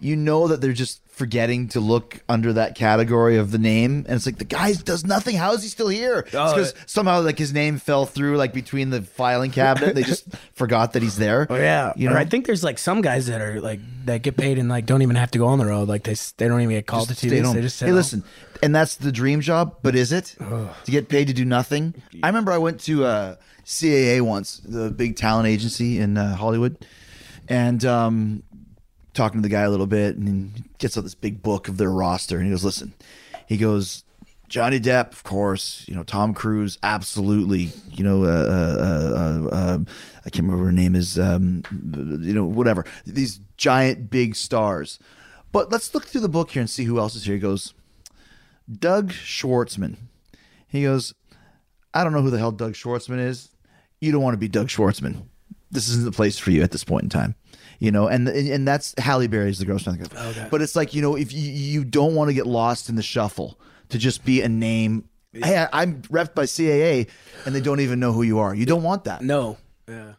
[0.00, 4.16] you know that they're just forgetting to look under that category of the name, and
[4.16, 5.34] it's like the guy does nothing.
[5.34, 6.26] How is he still here?
[6.34, 9.94] Oh, because somehow like his name fell through like between the filing cabinet.
[9.94, 11.46] they just forgot that he's there.
[11.48, 12.18] Oh yeah, you Or know.
[12.18, 15.00] I think there's like some guys that are like that get paid and like don't
[15.00, 15.88] even have to go on the road.
[15.88, 17.42] Like they they don't even get called Just to TV.
[17.42, 17.56] home.
[17.56, 17.96] They just sit hey, home.
[17.96, 18.22] listen,
[18.62, 21.94] and that's the dream job, but is it to get paid to do nothing?
[22.22, 26.76] I remember I went to uh, CAA once, the big talent agency in uh, Hollywood,
[27.48, 28.42] and um,
[29.16, 31.76] talking to the guy a little bit, and he gets out this big book of
[31.76, 32.94] their roster, and he goes, "Listen,"
[33.46, 34.02] he goes.
[34.48, 37.72] Johnny Depp, of course, you know Tom Cruise, absolutely.
[37.90, 39.78] You know, uh, uh, uh, uh,
[40.24, 41.18] I can't remember her name is.
[41.18, 42.84] Um, you know, whatever.
[43.04, 45.00] These giant, big stars.
[45.50, 47.34] But let's look through the book here and see who else is here.
[47.34, 47.74] He goes,
[48.70, 49.96] Doug Schwartzman.
[50.68, 51.14] He goes,
[51.94, 53.48] I don't know who the hell Doug Schwartzman is.
[54.00, 55.22] You don't want to be Doug Schwartzman.
[55.70, 57.34] This isn't the place for you at this point in time.
[57.78, 60.00] You know, and and, that's Halle Berry's the gross man.
[60.02, 60.48] Okay.
[60.50, 63.02] But it's like you know, if you you don't want to get lost in the
[63.02, 63.58] shuffle
[63.90, 65.08] to just be a name.
[65.32, 67.08] Hey, I- I'm repped by CAA,
[67.44, 68.54] and they don't even know who you are.
[68.54, 69.20] You don't want that.
[69.22, 69.58] No.
[69.86, 70.14] Yeah.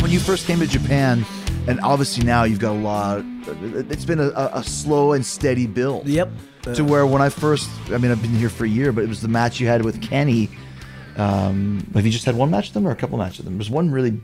[0.00, 1.26] when you first came to Japan,
[1.66, 3.24] and obviously now you've got a lot.
[3.46, 6.06] It's been a, a, slow and steady build.
[6.06, 6.30] Yep.
[6.74, 9.08] To where when I first, I mean, I've been here for a year, but it
[9.08, 10.50] was the match you had with Kenny.
[11.16, 13.54] Um, have you just had one match with them or a couple matches with them?
[13.54, 14.20] There was one really,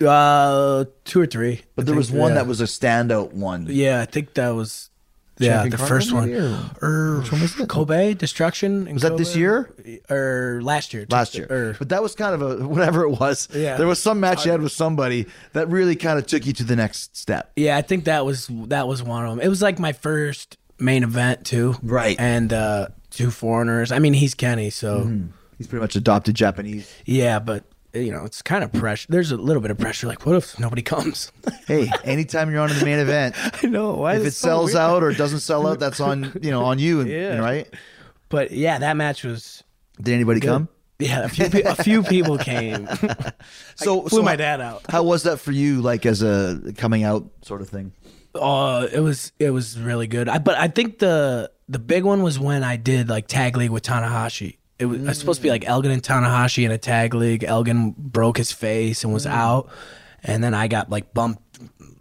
[0.00, 1.62] Uh, two or three.
[1.74, 2.34] but I there think, was one yeah.
[2.36, 3.66] that was a standout one.
[3.68, 4.90] Yeah, I think that was.
[5.38, 6.32] Yeah, Champion the Carter first one.
[6.32, 7.68] or- Or Which one was it?
[7.68, 8.86] Kobe Destruction.
[8.86, 9.70] in Was that this year?
[10.08, 11.04] or last year?
[11.10, 13.46] Last year, Or but that was kind of a whatever it was.
[13.54, 13.76] Yeah.
[13.76, 16.64] there was some match you had with somebody that really kind of took you to
[16.64, 17.52] the next step.
[17.54, 19.40] yeah, I think that was that was one of them.
[19.40, 21.74] It was like my first main event too.
[21.82, 22.16] Right.
[22.18, 23.92] And uh two foreigners.
[23.92, 25.26] I mean, he's Kenny, so Mm-hmm.
[25.58, 26.90] He's pretty much adopted Japanese.
[27.04, 27.64] yeah, but
[28.02, 29.06] you know, it's kind of pressure.
[29.10, 30.06] There's a little bit of pressure.
[30.06, 31.32] Like, what if nobody comes?
[31.66, 33.94] Hey, anytime you're on the main event, I know.
[33.94, 34.76] Why if it so sells weird?
[34.82, 37.38] out or doesn't sell out, that's on you know on you, and, Yeah.
[37.38, 37.66] right?
[38.28, 39.64] But yeah, that match was.
[40.00, 40.68] Did anybody come?
[40.98, 42.88] Yeah, a few, a few people came.
[43.76, 44.82] So, Flew so my dad out.
[44.88, 47.92] How was that for you, like as a coming out sort of thing?
[48.34, 50.28] Uh, it was it was really good.
[50.28, 53.70] I, but I think the the big one was when I did like tag league
[53.70, 54.56] with Tanahashi.
[54.78, 55.68] It was, it was supposed to be like mm.
[55.68, 57.44] Elgin and Tanahashi in a tag league.
[57.44, 59.30] Elgin broke his face and was mm.
[59.30, 59.70] out,
[60.22, 61.42] and then I got like bumped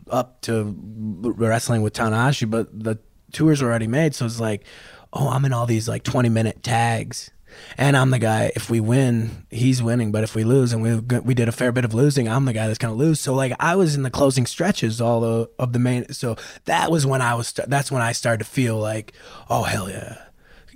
[0.09, 0.75] up to
[1.21, 2.49] wrestling with Tanahashi.
[2.49, 2.99] But the
[3.31, 4.65] tours were already made, so it's like,
[5.13, 7.31] oh, I'm in all these like 20 minute tags.
[7.77, 8.51] And I'm the guy.
[8.55, 10.11] If we win, he's winning.
[10.11, 12.53] But if we lose, and we we did a fair bit of losing, I'm the
[12.53, 13.19] guy that's gonna lose.
[13.21, 16.11] So like I was in the closing stretches, all the of the main.
[16.11, 17.53] So that was when I was.
[17.53, 19.13] That's when I started to feel like,
[19.49, 20.17] oh hell yeah,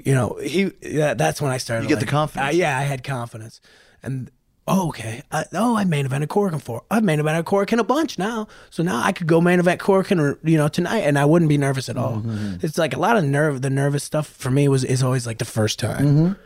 [0.04, 0.72] you know he.
[0.82, 1.84] Yeah, that's when I started.
[1.84, 2.48] You get like- the confidence.
[2.48, 3.62] I- yeah, I had confidence,
[4.04, 4.32] and
[4.68, 5.24] oh, okay.
[5.32, 6.84] I, oh, I main evented Korakuen for.
[6.92, 8.48] I've main evented Korakuen a bunch now.
[8.70, 11.50] So now I could go main event Korakuen or you know tonight, and I wouldn't
[11.50, 12.24] be nervous at all.
[12.62, 13.62] It's like a lot of nerve.
[13.62, 16.38] The nervous stuff for me was is always like the first time.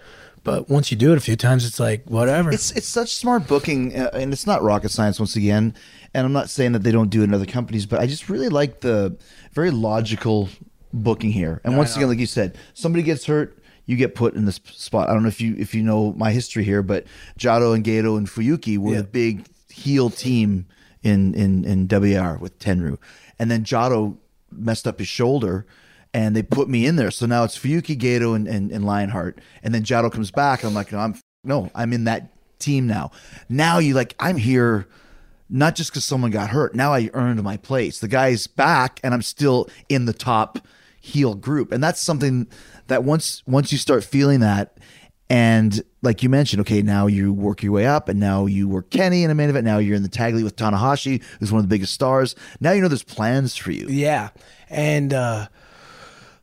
[0.45, 2.51] But once you do it a few times, it's like whatever.
[2.51, 5.73] It's it's such smart booking, uh, and it's not rocket science once again.
[6.13, 8.27] And I'm not saying that they don't do it in other companies, but I just
[8.29, 9.17] really like the
[9.53, 10.49] very logical
[10.93, 11.59] booking here.
[11.63, 15.09] And once again, like you said, somebody gets hurt, you get put in this spot.
[15.09, 17.05] I don't know if you if you know my history here, but
[17.37, 18.97] Jado and Gedo and Fuyuki were Yeah.
[18.99, 20.67] the big heel team
[21.01, 22.97] in in in WR with Tenryu,
[23.39, 24.17] and then Jado
[24.51, 25.65] messed up his shoulder.
[26.15, 29.41] And they put me in there, so now it's Fuyuki, Gedo, and, and, and Lionheart.
[29.63, 32.29] And then Jado comes back, and I'm like, no, I'm no, I'm in that
[32.59, 33.09] team now.
[33.49, 34.87] Now you like, I'm here
[35.49, 36.75] not just because someone got hurt.
[36.75, 37.97] Now I earned my place.
[37.99, 40.59] The guy's back, and I'm still in the top
[41.03, 42.47] heel group, and that's something
[42.87, 44.77] that once once you start feeling that,
[45.29, 48.89] and like you mentioned, okay, now you work your way up, and now you work
[48.89, 49.65] Kenny in a main event.
[49.65, 52.35] Now you're in the tag league with Tanahashi, who's one of the biggest stars.
[52.61, 53.87] Now you know there's plans for you.
[53.89, 54.29] Yeah,
[54.69, 55.47] and uh,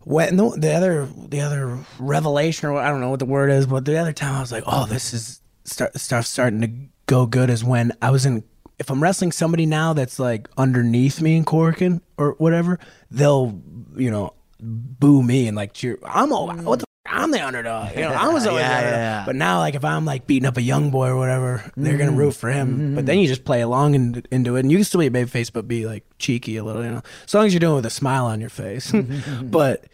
[0.00, 3.66] when the, the other the other revelation or I don't know what the word is,
[3.66, 6.70] but the other time I was like, oh, this is start stuff starting to
[7.06, 8.44] go good is when I was in.
[8.78, 12.78] If I'm wrestling somebody now that's like underneath me in Korakuen or whatever,
[13.10, 13.60] they'll
[13.94, 15.98] you know boo me and like cheer.
[16.04, 16.62] I'm all mm.
[16.62, 16.84] what the.
[17.06, 17.96] I'm the underdog.
[17.96, 19.00] You know, I was always Yeah, the underdog.
[19.00, 19.22] yeah.
[19.26, 22.12] But now, like, if I'm like beating up a young boy or whatever, they're gonna
[22.12, 22.18] mm.
[22.18, 22.94] root for him.
[22.94, 23.22] But then mm-hmm.
[23.22, 25.66] you just play along and, into it, and you can still be a babyface, but
[25.66, 27.90] be like cheeky a little, you know, as long as you're doing it with a
[27.90, 28.92] smile on your face.
[29.42, 29.86] but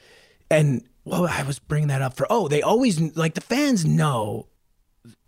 [0.50, 4.48] and well, I was bringing that up for oh, they always like the fans know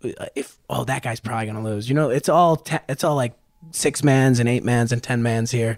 [0.03, 1.89] uh, if oh that guy's probably gonna lose.
[1.89, 3.33] You know, it's all te- it's all like
[3.71, 5.77] six mans and eight mans and ten mans here,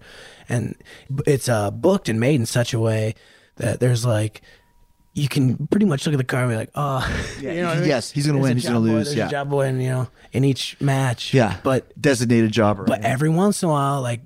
[0.49, 0.75] and
[1.25, 3.15] it's uh booked and made in such a way
[3.57, 4.41] that there's like.
[5.13, 7.05] You can pretty much look at the card and be like, oh,
[7.41, 7.89] you know what I mean?
[7.89, 9.27] Yes, he's gonna There's win, he's gonna boy, lose, yeah.
[9.27, 11.33] job boy, and you know, in each match.
[11.33, 12.85] Yeah, but designated jobber.
[12.85, 14.21] but every once in a while, like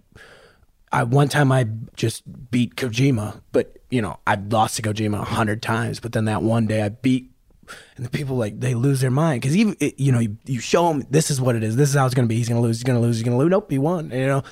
[0.92, 1.66] I one time I
[1.96, 2.22] just
[2.52, 6.00] beat Kojima, but you know I lost to Kojima a hundred times.
[6.00, 7.32] But then that one day I beat,
[7.98, 10.60] and the people like they lose their mind because even it, you know you, you
[10.60, 12.36] show them this is what it is, this is how it's gonna be.
[12.36, 12.78] He's gonna lose.
[12.78, 13.18] He's gonna lose.
[13.18, 13.50] He's gonna lose.
[13.50, 14.12] Nope, he won.
[14.12, 14.44] You know,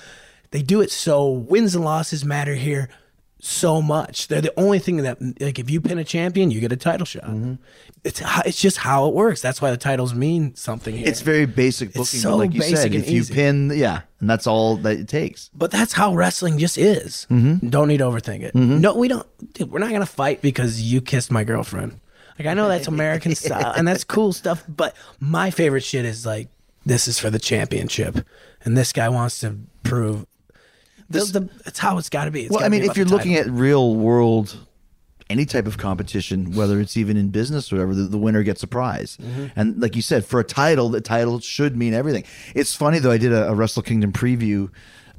[0.50, 2.90] they do it so wins and losses matter here
[3.44, 4.30] so much.
[4.30, 7.06] They're the only thing that like if you pin a champion, you get a title
[7.06, 7.26] shot.
[7.26, 7.56] Mm-hmm.
[8.04, 9.42] It's it's just how it works.
[9.42, 11.08] That's why the titles mean something here.
[11.08, 14.48] it's very basic booking, so but like you said, if you pin, yeah, and that's
[14.48, 15.50] all that it takes.
[15.54, 17.28] But that's how wrestling just is.
[17.30, 17.68] Mm-hmm.
[17.68, 18.56] Don't need to overthink it.
[18.56, 19.28] No, we don't.
[19.54, 22.00] Dude, we're not gonna fight because you kissed my girlfriend.
[22.40, 26.26] Like I know that's American style and that's cool stuff, but my favorite shit is
[26.26, 26.48] like
[26.86, 28.26] this is for the championship,
[28.64, 30.26] and this guy wants to prove.
[31.10, 32.44] This, the, it's how it's got to be.
[32.44, 34.58] It's Well, I mean, if you're looking at real world,
[35.30, 38.64] any type of competition, whether it's even in business or whatever, the, the winner gets
[38.64, 39.18] a prize.
[39.22, 39.48] Mm-hmm.
[39.56, 42.24] And like you said, for a title, the title should mean everything.
[42.56, 43.12] It's funny though.
[43.12, 44.70] I did a, a Wrestle Kingdom preview.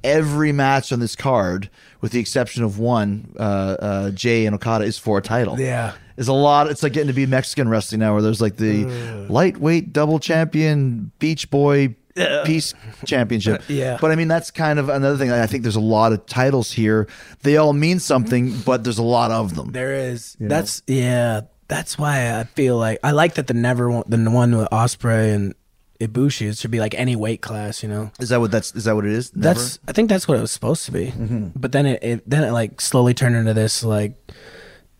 [0.03, 1.71] Every match on this card,
[2.03, 5.59] with the exception of one, uh, uh, Jay and Okada, is for a title.
[5.59, 5.95] Yeah.
[6.17, 6.71] There's a lot.
[6.71, 8.85] It's like getting to be Mexican wrestling now, where there's like the
[9.31, 12.75] lightweight double champion, Beach Boy, Peace
[13.07, 13.63] Championship.
[13.69, 13.99] Yeah.
[14.01, 15.31] But I mean, that's kind of another thing.
[15.31, 17.09] I think there's a lot of titles here.
[17.43, 19.73] They all mean something, but there's a lot of them.
[19.73, 20.37] there is.
[20.39, 21.43] That's yeah.
[21.67, 25.35] That's why I feel like I like that the never one, the one with Ospreay
[25.35, 25.55] and
[26.01, 27.83] Ibushi it should be like any weight class.
[27.83, 28.13] You know.
[28.21, 28.75] Is that what that's?
[28.75, 29.35] Is that what it is?
[29.35, 29.55] Never?
[29.55, 31.07] That's I think that's what it was supposed to be.
[31.07, 31.49] Mm-hmm.
[31.57, 34.15] But then it, it then it like slowly turned into this like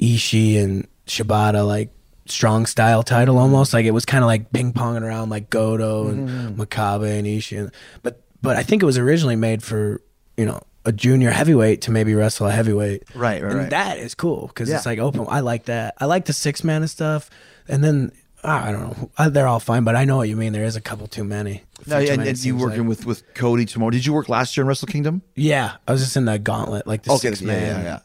[0.01, 1.91] Ishii and Shibata like
[2.27, 6.09] strong style title almost like it was kind of like ping ponging around like Goto
[6.09, 6.61] and Mm-hmm.
[6.61, 7.73] Makabe and Ishii.
[8.03, 10.01] But but I think it was originally made for
[10.37, 13.05] you know a junior heavyweight to maybe wrestle a heavyweight.
[13.15, 13.71] Right, right, and right.
[13.71, 15.27] That is cool because it's like open.
[15.29, 15.95] I like that.
[15.99, 17.31] I like the six man and stuff.
[17.69, 18.13] And then
[18.43, 19.29] I don't know.
[19.31, 20.53] They're all fine, but I know what you mean.
[20.53, 21.63] There is a couple too many.
[21.87, 22.89] no, Too and, and you working like.
[22.89, 23.91] with with Cody tomorrow?
[23.91, 25.23] Did you work last year in Wrestle Kingdom?
[25.35, 27.63] Yeah, I was just in the gauntlet, like the Okay, six yeah, man.
[27.63, 27.99] yeah, yeah.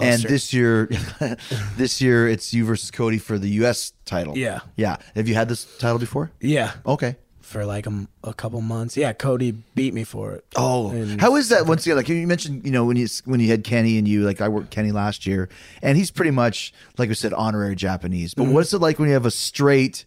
[0.00, 0.88] And this year,
[1.76, 3.92] this year it's you versus Cody for the U.S.
[4.04, 4.36] title.
[4.36, 4.60] Yeah.
[4.76, 4.96] yeah.
[5.14, 6.30] Have you had this title before?
[6.40, 7.16] yeah, Okay.
[7.40, 8.96] for like a, a couple months.
[8.96, 10.44] Yeah, Cody beat me for it.
[10.56, 11.66] Oh, And- how is that?
[11.66, 14.22] Once again, like you mentioned, you know, when you when you had Kenny and you,
[14.24, 15.48] like I worked Kenny last year,
[15.82, 18.34] and he's pretty much, like we said, honorary Japanese.
[18.34, 18.46] Mm-hmm.
[18.46, 20.04] But what's it like when you have a straight,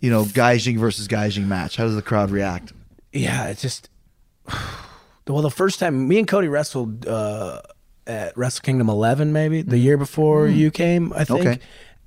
[0.00, 1.76] you know, Gaijin versus Gaijin match?
[1.76, 2.72] How does the crowd react?
[3.12, 3.88] Yeah, it's just.
[5.28, 7.62] Well, the first time me and Cody wrestled uh,
[8.06, 11.40] at Wrestle Kingdom 11, maybe the year before you came, I think.
[11.40, 11.48] Mm-hmm.
[11.48, 11.60] Okay.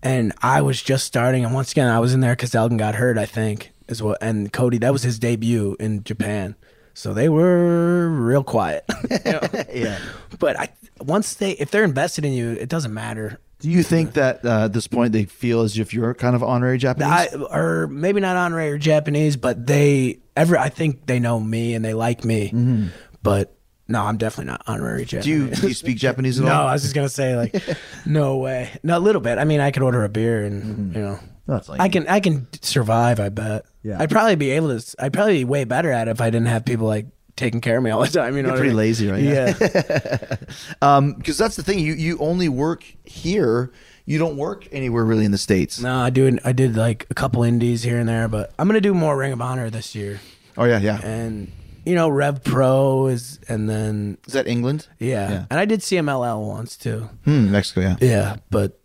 [0.04, 2.96] And I was just starting, and once again, I was in there because Elgin got
[2.96, 4.16] hurt, I think, as well.
[4.22, 6.56] And Cody, that was his debut in Japan,
[6.94, 8.86] so they were real quiet.
[9.26, 9.42] You know?
[9.74, 10.00] Yeah.
[10.40, 10.70] But I
[11.00, 13.40] once they if they're invested in you, it doesn't matter.
[13.60, 16.44] Do you think that uh, at this point they feel as if you're kind of
[16.44, 17.08] honorary Japanese?
[17.12, 21.74] I or maybe not honorary or Japanese, but they every I think they know me
[21.74, 22.92] and they like me.
[23.24, 23.56] But
[23.88, 25.26] no, I'm definitely not honorary Japanese.
[25.26, 26.64] do you do you speak Japanese at no, all?
[26.64, 27.56] No, I was just gonna say like,
[28.06, 29.38] no way, no, a little bit.
[29.38, 32.20] I mean, I could order a beer and you know, That's like I can I
[32.20, 33.20] can survive.
[33.20, 33.66] I bet.
[33.84, 33.98] Yeah.
[34.00, 34.96] I'd probably be able to.
[34.98, 37.06] I'd probably be way better at it if I didn't have people like
[37.36, 38.36] taking care of me all the time.
[38.36, 38.78] You know, You're what I pretty mean?
[38.78, 39.22] lazy, right?
[39.22, 40.36] Yeah.
[40.82, 41.80] Um, because that's the thing.
[41.80, 43.72] You you only work here.
[44.08, 45.80] You don't work anywhere really in the states.
[45.80, 46.38] no, I do.
[46.46, 49.32] I did like a couple indies here and there, but I'm gonna do more Ring
[49.34, 50.20] of Honor this year.
[50.58, 51.00] Oh yeah, yeah.
[51.04, 51.52] And
[51.86, 54.88] you know, Rev Pro is, and then Is that England?
[55.00, 55.46] yeah, Yeah.
[55.50, 57.10] and I did CMLL once too.
[57.26, 57.82] Hmm, Mexico.
[57.82, 57.96] Yeah.
[58.02, 58.80] Yeah, but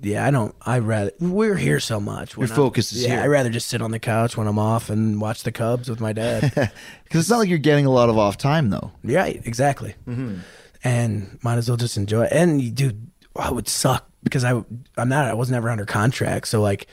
[0.00, 0.54] yeah, I don't.
[0.62, 2.36] I rather we're here so much.
[2.36, 3.20] when Your I'm- focus is yeah, here.
[3.20, 6.00] I rather just sit on the couch when I'm off and watch the Cubs with
[6.00, 6.50] my dad.
[7.04, 8.90] Because it's not like you're getting a lot of off time though.
[9.04, 9.94] right, exactly.
[10.06, 10.38] Mm-hmm.
[10.82, 12.32] And might as well just enjoy it.
[12.32, 14.62] And you- dude, I would suck because I
[14.96, 15.26] I'm not.
[15.28, 16.86] I was never under contract, so like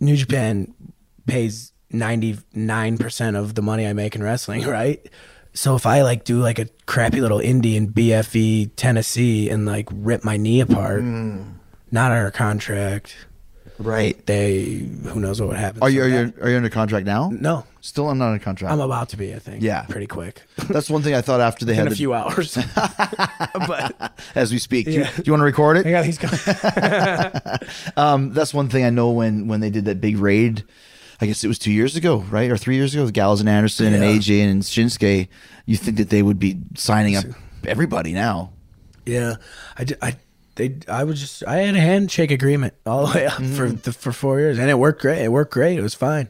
[0.00, 0.72] New Japan
[1.26, 5.04] pays ninety nine percent of the money I make in wrestling, right?
[5.54, 9.88] So if I like do like a crappy little indie in BFE Tennessee and like
[9.92, 11.54] rip my knee apart, Mm.
[11.90, 13.14] not under contract,
[13.78, 14.24] Right.
[14.26, 14.64] they
[15.04, 15.82] who knows what would happen.
[15.82, 17.30] Are you are you are you under contract now?
[17.32, 18.72] No, Still, I'm not under contract.
[18.72, 19.32] I'm about to be.
[19.34, 19.62] I think.
[19.62, 19.82] Yeah.
[19.82, 20.42] pretty quick.
[20.68, 22.58] That's one thing I thought after they In had a the, few hours.
[23.54, 24.86] but as we speak.
[24.86, 25.10] Do, you, Yeah.
[25.16, 25.84] do you want to record it?
[25.84, 27.92] Got these guys.
[27.96, 30.64] Um, that's one thing I know when when they did that big raid.
[31.20, 33.04] I guess it was two years ago, right, or three years ago.
[33.04, 35.28] With Gallows and Anderson and AJ and Shinsuke.
[35.64, 37.24] You think that they would be signing up
[37.66, 38.50] everybody now?
[39.06, 39.36] Yeah,
[39.78, 40.16] I, I,
[40.56, 43.76] they, I was just, I had a handshake agreement all the way up for Mm-hmm.
[43.82, 45.22] the, for four years, and it worked great.
[45.22, 45.78] It worked great.
[45.78, 46.28] It was fine,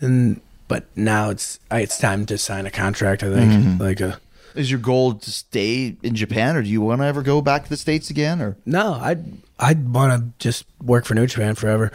[0.00, 3.22] and but now it's, it's time to sign a contract.
[3.22, 3.80] I think, Mm-hmm.
[3.82, 4.18] like a
[4.54, 7.64] Is your goal to stay in Japan, or do you want to ever go back
[7.64, 8.40] to the states again?
[8.42, 9.16] Or no, I,
[9.58, 11.92] I'd want to just work for New Japan forever.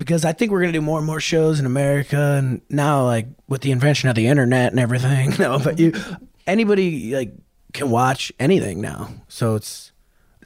[0.00, 3.26] Because I think we're gonna do more and more shows in America, and now like
[3.48, 5.92] with the invention of the internet and everything, no, but you,
[6.46, 7.34] anybody like
[7.74, 9.10] can watch anything now.
[9.28, 9.92] So it's,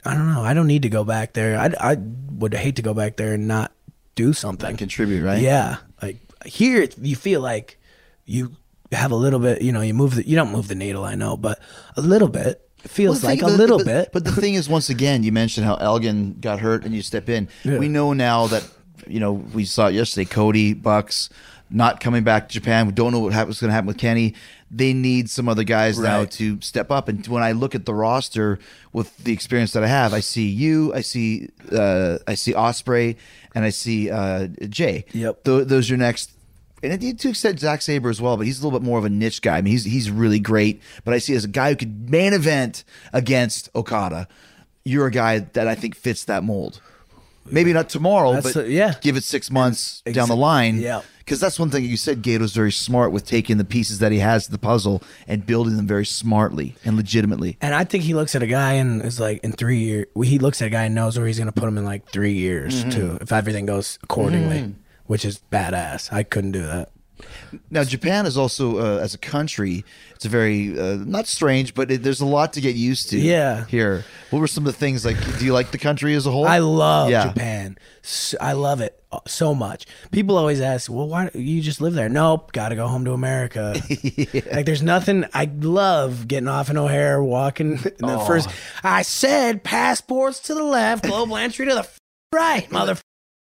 [0.03, 0.41] I don't know.
[0.43, 1.57] I don't need to go back there.
[1.57, 3.71] I, I would hate to go back there and not
[4.15, 4.75] do something.
[4.75, 5.41] contribute, right?
[5.41, 7.79] Yeah, like here you feel like
[8.25, 8.55] you
[8.91, 9.61] have a little bit.
[9.61, 11.05] You know, you move the you don't move the needle.
[11.05, 11.59] I know, but
[11.95, 12.61] a little bit.
[12.83, 14.09] It feels Well, like thing- a but- little but- bit.
[14.11, 17.29] But the thing is, once again, you mentioned how Elgin got hurt and you step
[17.29, 17.47] in.
[17.63, 17.79] Yeah.
[17.79, 18.63] We know now that
[19.07, 20.25] you know we saw it yesterday.
[20.25, 21.29] Cody Bucks
[21.69, 22.85] not coming back to Japan.
[22.85, 24.35] We don't know what what's going to happen with Kenny.
[24.71, 27.07] They need some other guys now to step up.
[27.07, 28.59] And when I look at the roster
[28.93, 33.15] with the experience that I have, I see you, I see uh, I see Ospreay,
[33.53, 35.05] and I see uh, Jay.
[35.13, 35.43] Yep.
[35.43, 36.31] Th- those are your next.
[36.83, 39.09] And to extent Zack Sabre as well, but he's a little bit more of a
[39.09, 39.57] niche guy.
[39.57, 42.33] I mean, he's he's really great, but I see as a guy who could main
[42.33, 44.27] event against Okada.
[44.83, 46.81] You're a guy that I think fits that mold.
[47.49, 48.93] Maybe not tomorrow, That's but the- yeah.
[49.01, 50.79] give it six months down the line.
[50.79, 51.01] yeah.
[51.19, 52.21] because that's one thing you said.
[52.23, 55.75] Gedo's very smart with taking the pieces that he has to the puzzle and building
[55.77, 57.57] them very smartly and legitimately.
[57.61, 60.37] And I think he looks at a guy and is like, in three years, he
[60.39, 62.33] looks at a guy and knows where he's going to put him in like three
[62.33, 62.89] years Mm-hmm.
[62.91, 64.75] too, if everything goes accordingly,
[65.05, 66.11] which is badass.
[66.13, 66.89] I couldn't do that.
[67.69, 71.89] Now, Japan is also, uh, as a country, it's a very uh, not strange, but
[71.91, 73.17] it, there's a lot to get used to.
[73.19, 73.65] Yeah.
[73.65, 75.17] Here, what were some of the things like?
[75.39, 76.45] Do you like the country as a whole?
[76.47, 77.27] I love Yeah.
[77.29, 77.77] Japan.
[78.39, 79.85] I love it uh, so much.
[80.11, 83.05] People always ask, "Well, why do you just live there?" Nope, got to go home
[83.05, 83.73] to America.
[84.51, 85.25] Like, there's nothing.
[85.33, 87.71] I love getting off in O'Hare, walking.
[87.99, 88.25] In the Oh.
[88.25, 88.49] first,
[88.83, 91.87] I said, passports to the left, global entry to the
[92.33, 92.97] right, mother.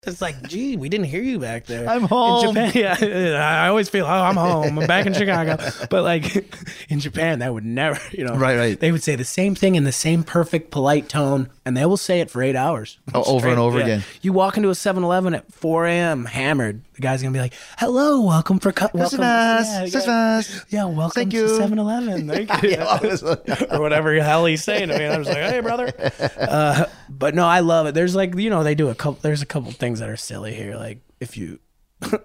[0.07, 1.89] It's like, gee, we didn't hear you back there.
[1.89, 2.57] I'm home.
[2.57, 4.79] In Japan, yeah, I always feel, oh, I'm home.
[4.79, 5.57] I'm back in Chicago.
[5.91, 6.37] But like
[6.89, 8.35] in Japan, that would never, you know.
[8.35, 8.79] Right, right.
[8.79, 11.97] They would say the same thing in the same perfect, polite tone, and they will
[11.97, 12.99] say it for eight hours.
[13.15, 14.03] Oh, over and over again.
[14.23, 16.83] You walk into a 7 Eleven at 4 a.m., hammered.
[16.95, 19.19] The guy's going to be like, hello, welcome for, cu- welcome.
[19.19, 20.65] Christmas, yeah, Christmas.
[20.69, 21.57] yeah, welcome Thank to you.
[21.57, 22.29] 7 Eleven.
[22.47, 22.77] Thank you.
[23.71, 25.05] or whatever the hell he's saying to me.
[25.05, 25.93] And I'm just like, hey, brother.
[26.39, 27.95] Uh, but no, I love it.
[27.95, 30.55] There's like, you know, they do a couple, there's a couple things that are silly
[30.55, 30.77] here.
[30.77, 31.61] Like if you,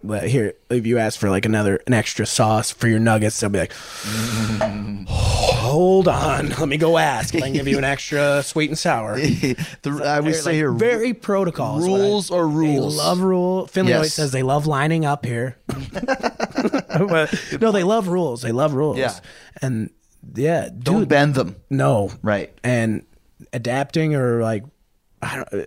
[0.04, 3.50] but here, if you ask for like another, an extra sauce for your nuggets, they'll
[3.50, 3.74] be like,
[5.08, 7.36] hold on, let me go ask.
[7.36, 9.18] I can give you an extra sweet and sour.
[9.82, 11.80] The- I would say like, here, very protocol.
[11.80, 12.98] rules are rules.
[12.98, 13.68] They love rule.
[13.68, 13.98] Finlay Yes.
[13.98, 15.58] always says they love lining up here.
[15.68, 18.42] but, no, they love rules.
[18.42, 18.98] They love rules.
[18.98, 19.14] Yeah.
[19.62, 19.90] And
[20.36, 21.56] yeah, don't bend them.
[21.70, 22.52] no, Right.
[22.64, 23.06] and
[23.54, 24.68] adapting or like I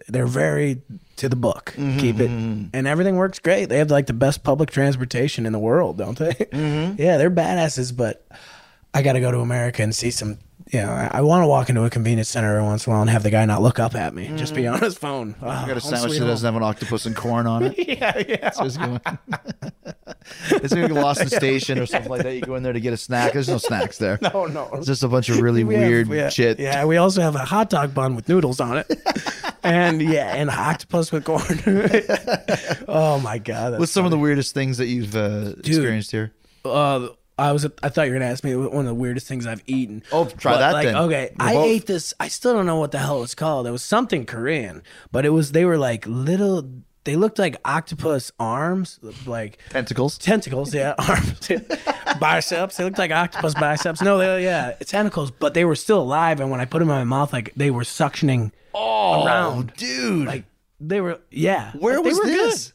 [0.08, 0.80] they're very
[1.16, 1.74] to the book.
[1.76, 3.66] Mm-hmm, Keep it, and everything works great.
[3.66, 6.32] They have like the best public transportation in the world, don't they?
[6.32, 6.94] Mm-hmm.
[7.02, 7.96] Yeah, they're badasses.
[7.96, 8.26] But
[8.94, 10.38] I got to go to America and see some
[10.72, 12.94] you know, I, I want to walk into a convenience center every once in a
[12.94, 15.34] while and have the guy not look up at me, just be on his phone.
[15.42, 17.74] Oh, I got a sandwich that doesn't have an octopus and corn on it.
[17.92, 18.50] Yeah, yeah.
[18.58, 19.00] It's going.
[20.50, 22.34] it's to get lost in station or something like that.
[22.34, 23.34] You go in there to get a snack.
[23.34, 24.18] There's no snacks there.
[24.32, 24.70] Oh no.
[24.74, 26.58] It's just a bunch of really We have- weird shit.
[26.58, 28.90] Yeah, we also have a hot dog bun with noodles on it,
[29.62, 31.42] and yeah, and octopus with corn.
[32.88, 33.72] oh my god!
[33.74, 36.32] That's What's some of the weirdest things that you've uh, experienced here?
[36.64, 37.08] uh,
[37.38, 39.62] I was I thought you were gonna ask me one of the weirdest things I've
[39.66, 40.02] eaten.
[40.12, 40.96] Oh, try But, that like, then.
[40.96, 42.14] Okay, We're I both- ate this.
[42.20, 43.66] I still don't know what the hell it was called.
[43.66, 46.68] It was something Korean, but it was they were like little.
[47.04, 50.18] They looked like octopus arms, like Tentacles.
[50.18, 50.72] tentacles.
[50.72, 51.48] Yeah, arms,
[52.20, 52.76] biceps.
[52.76, 54.00] They looked like octopus biceps.
[54.02, 56.40] No, they yeah, tentacles, but they were still alive.
[56.40, 59.72] And when I put them in my mouth, like they were suctioning Oh, around.
[59.76, 60.26] dude.
[60.26, 60.44] Like
[60.80, 61.72] they were, yeah.
[61.72, 62.50] Where Like, they was were good.
[62.52, 62.72] this?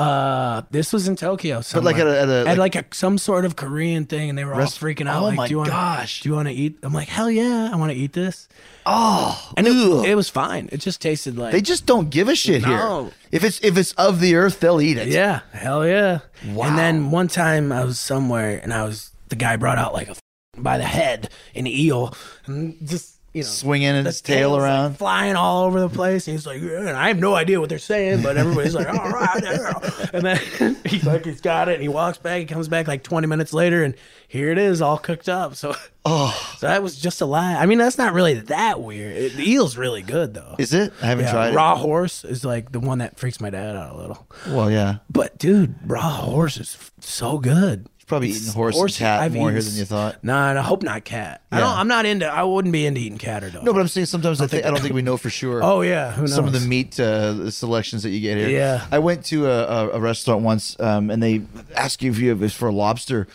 [0.00, 1.62] Uh, this was in Tokyo.
[1.72, 4.38] But like at a- at a- like- like, a some sort of Korean thing, and
[4.38, 5.22] they were Rest- all freaking out.
[5.22, 6.20] Oh like, my do you wanna, gosh.
[6.22, 6.78] Do you want to eat?
[6.82, 8.48] I'm like, hell yeah, I want to eat this.
[8.86, 9.72] Oh, And it,
[10.10, 10.68] it was fine.
[10.72, 13.04] It just tasted like they just don't give a shit No.
[13.04, 13.12] here.
[13.30, 15.08] If it's if it's of the earth, they'll eat it.
[15.08, 16.20] yeah, hell yeah.
[16.48, 16.66] Wow.
[16.68, 20.08] And then one time I was somewhere, and I was the guy brought out like
[20.08, 20.16] a
[20.58, 22.14] by the head an eel,
[22.46, 24.98] and just you know Swinging the its tail tail's, like, around.
[24.98, 26.26] flying all over the place.
[26.26, 29.08] And he's like, and I have no idea what they're saying, but everybody's like, all
[29.10, 30.10] right.
[30.12, 31.74] And then he's like, he's got it.
[31.74, 32.40] And he walks back.
[32.40, 33.94] He comes back like 20 minutes later, and
[34.26, 35.54] here it is, all cooked up.
[35.54, 35.74] So,
[36.04, 37.54] Oh, so that was just a lie.
[37.56, 39.14] I mean, that's not really that weird.
[39.14, 40.56] It, the eel's really good, though.
[40.58, 40.92] is it?
[41.02, 43.94] I haven't Yeah, tried raw horse is like the one that freaks my dad out
[43.94, 44.26] a little.
[44.48, 44.96] Well, yeah.
[45.10, 47.86] But dude, raw horse is so good.
[48.10, 50.22] Probably eating horse, and cat I've more eaten here than you thought.
[50.22, 51.40] Nah, and I hope not cat.
[51.50, 51.64] I Yeah.
[51.64, 51.78] don't.
[51.78, 52.26] I'm not into.
[52.26, 53.64] I wouldn't be into eating cat or dog.
[53.64, 55.62] No, but I'm saying sometimes I, think, I don't think we know for sure.
[55.64, 56.34] oh yeah, who knows?
[56.34, 58.50] some of the meat uh, selections that you get here.
[58.50, 58.84] Yeah.
[58.92, 61.42] I went to a, a, a restaurant once, um, and they
[61.74, 63.26] ask you if you have it's for a lobster.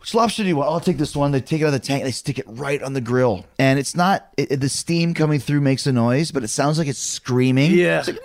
[0.00, 0.70] Which lobster do you want?
[0.70, 1.32] I'll take this one.
[1.32, 2.04] They take it out of the tank.
[2.04, 4.28] They stick it right on the grill, and it's not.
[4.36, 7.72] It, it- the steam coming through makes a noise, but it sounds like it's screaming.
[7.72, 7.98] Yeah.
[7.98, 8.18] It's like!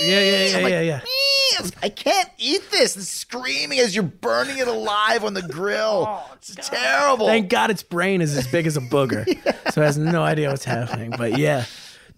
[0.00, 1.00] Yeah, yeah, yeah, I'm like, yeah, yeah.
[1.82, 2.96] I can't eat this.
[2.96, 6.22] It's screaming as you're burning it alive on the grill.
[6.34, 7.26] it's terrible.
[7.26, 9.24] Oh, Thank God its brain is as big as a booger,
[9.72, 11.14] so it has no idea what's happening.
[11.16, 11.64] But yeah,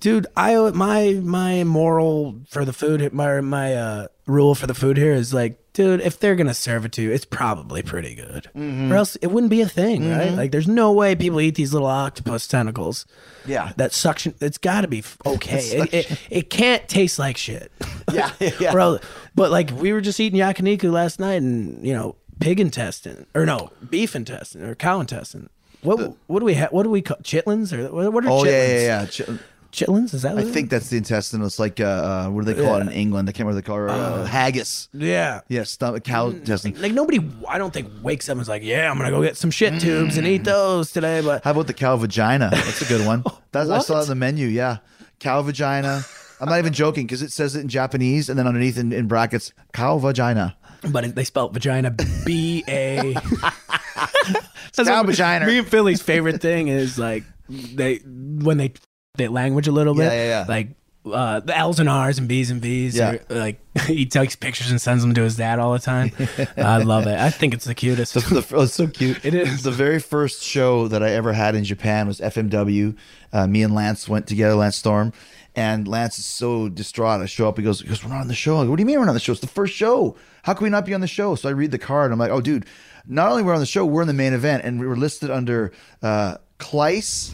[0.00, 4.96] dude, I my my moral for the food, my my uh, rule for the food
[4.96, 8.48] here is like, dude, if they're gonna serve it to you, it's probably pretty good,
[8.56, 8.92] Mm-hmm.
[8.92, 10.32] or else it wouldn't be a thing, right?
[10.32, 13.06] Like, there's no way people eat these little octopus tentacles.
[13.46, 13.72] Yeah.
[13.76, 14.34] that suction.
[14.40, 15.58] It's got to be okay.
[15.60, 17.70] It, it, it can't taste like shit.
[18.12, 18.72] Yeah, yeah.
[18.72, 18.98] bro.
[19.34, 23.44] But like we were just eating yakiniku last night, and you know, pig intestine or
[23.46, 25.48] no, beef intestine or cow intestine.
[25.82, 26.72] What what do we have?
[26.72, 28.46] What do we call chitlins or what, what are oh chitlins?
[28.46, 29.06] yeah, yeah, yeah.
[29.06, 29.40] Ch-
[29.72, 30.38] Chitlins is that?
[30.38, 31.42] I think that's the intestine.
[31.42, 33.28] It's like uh, uh, what do they call it in England?
[33.28, 34.20] I can't remember what they call it.
[34.20, 34.88] Uh, haggis.
[34.94, 35.42] yeah.
[35.48, 36.80] Yeah, stomach cow intestine.
[36.80, 39.36] Like nobody, I don't think wakes up and is like, "Yeah, I'm gonna go get
[39.36, 42.48] some shit tubes and eat those today." But How about the cow vagina?
[42.50, 43.22] That's a good one.
[43.52, 44.46] That's, I saw it on the menu.
[44.46, 44.78] Yeah,
[45.18, 46.02] cow vagina.
[46.40, 49.06] I'm not even joking because it says it in Japanese and then underneath in, in
[49.08, 50.56] brackets, cow vagina.
[50.90, 51.90] but it- they spelled vagina
[52.24, 53.14] B A.
[54.76, 55.46] cow vagina.
[55.46, 58.72] Me and Philly's favorite thing is like they when they
[59.18, 60.04] the language a little bit.
[60.04, 60.44] Yeah, yeah, yeah.
[60.48, 60.68] Like
[61.12, 62.96] uh, the L's and R's and B's and V's.
[62.96, 63.16] Yeah.
[63.28, 66.12] or, like he takes pictures and sends them to his dad all the time.
[66.56, 67.18] I love it.
[67.18, 68.14] I think it's the cutest.
[68.14, 69.18] The, oh, it's so cute.
[69.24, 69.62] It is.
[69.62, 72.96] The very first show that I ever had in Japan was FMW.
[73.32, 75.12] Uh, me and Lance went together, Lance Storm.
[75.54, 77.20] And Lance is so distraught.
[77.20, 77.56] I show up.
[77.58, 78.58] He goes, he goes, We're not on the show.
[78.58, 79.32] I go, What do you mean we're not on the show?
[79.32, 80.16] It's the first show.
[80.44, 81.34] How can we not be on the show?
[81.34, 82.12] So I read the card.
[82.12, 82.64] I'm like, Oh, dude,
[83.06, 84.64] not only we're on the show, we're in the main event.
[84.64, 87.32] And we were listed under uh, Kleiss,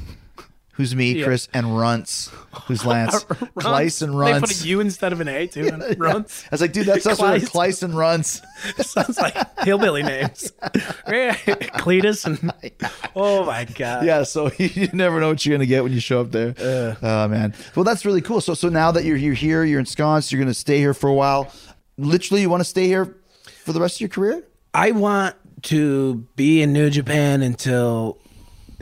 [0.74, 2.30] who's me, Chris, and Runts,
[2.66, 3.24] who's Lance.
[3.24, 4.64] Kleiss and They put Runts.
[4.64, 5.68] a U instead of an A too.
[5.72, 6.44] And Runts.
[6.44, 7.20] I was like, dude, that's us.
[7.20, 7.50] We're Kleiss.
[7.50, 8.42] Kleiss and Runts.
[8.80, 10.52] Sounds like hillbilly names.
[11.08, 11.34] Yeah.
[11.34, 12.52] Cletus and
[13.16, 14.04] oh my god.
[14.04, 16.54] yeah, so you never know what you're gonna get when you show up there.
[17.02, 17.54] Oh man.
[17.74, 18.40] Well, that's really cool.
[18.40, 21.14] So so now that you're you're here, you're ensconced, you're gonna stay here for a
[21.14, 21.52] while.
[21.96, 23.16] Literally, you want to stay here
[23.64, 24.42] for the rest of your career?
[24.74, 28.18] I want to be in New Japan until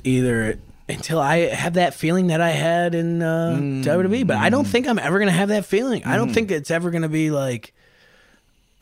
[0.05, 0.59] either
[0.89, 4.26] until I have that feeling that I had in uh, WWE.
[4.26, 6.05] But I don't think I'm ever gonna have that feeling.
[6.05, 7.72] I don't think it's ever gonna be like.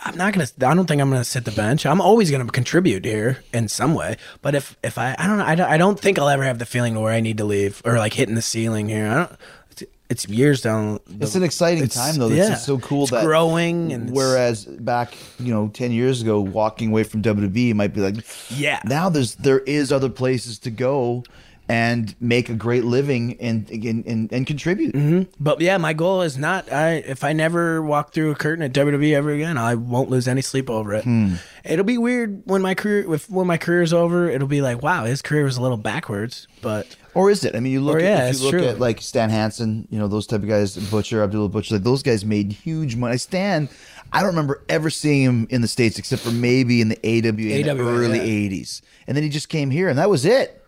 [0.03, 0.47] I'm not gonna.
[0.63, 1.85] I don't think I'm gonna sit the bench.
[1.85, 4.17] I'm always gonna contribute here in some way.
[4.41, 6.59] But if if I I don't know I don't, I don't think I'll ever have
[6.59, 9.07] the feeling where I need to leave or like hitting the ceiling here.
[9.07, 9.33] I don't.
[9.71, 11.01] It's, it's years down.
[11.07, 12.29] the- It's an exciting it's- time though.
[12.29, 12.49] It's yeah.
[12.49, 16.89] just so cool It's that growing and whereas back you know ten years ago, walking
[16.93, 18.81] away from WWE might be like Yeah.
[18.87, 21.25] Now there's there is other places to go.
[21.71, 25.29] And make a great living and and, and, and contribute.
[25.39, 26.71] But yeah, my goal is not.
[26.73, 30.27] I if I never walk through a curtain at WWE ever again, I won't lose
[30.27, 31.05] any sleep over it.
[31.05, 31.35] Hmm.
[31.65, 35.05] It'll be weird when my career, if when my career's over, it'll be like, wow,
[35.05, 36.49] his career was a little backwards.
[36.61, 37.55] But Or is it?
[37.55, 38.65] I mean, you look Or, at yeah, you look true.
[38.65, 42.03] at like Stan Hansen, you know those type of guys, Butcher, Abdullah Butcher, like those
[42.03, 43.17] guys made huge money.
[43.17, 43.69] Stan,
[44.13, 47.59] I don't remember ever seeing him in the states except for maybe in the AWA,
[47.61, 48.51] in the early yeah.
[48.51, 50.60] '80s, and then he just came here, and that was it.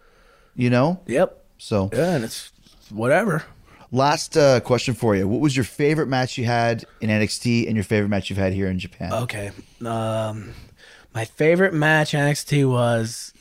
[0.54, 1.00] You know.
[1.06, 2.52] yep, So, yeah, and it's
[2.90, 3.44] whatever.
[3.90, 7.74] last uh, question for you: What was your favorite match you had in NXT, and
[7.76, 9.12] your favorite match you've had here in Japan?
[9.12, 9.50] Okay.
[9.84, 10.52] Um,
[11.14, 13.32] my favorite match NXT was.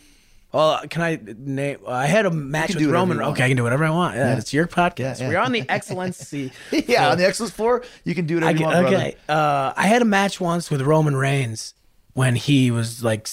[0.54, 1.78] Well, can I name?
[1.88, 3.22] I had a match with Roman.
[3.22, 4.18] Okay, I can do whatever I want.
[4.18, 4.38] Yeah, Yeah.
[4.38, 5.22] it's your podcast.
[5.22, 5.30] Yeah.
[5.30, 6.52] We're on the excellency.
[6.72, 9.16] yeah, on the Excellence floor, you can do whatever I you want, okay.
[9.30, 11.74] Uh, I had a match once with Roman Reigns
[12.16, 13.30] when he was like,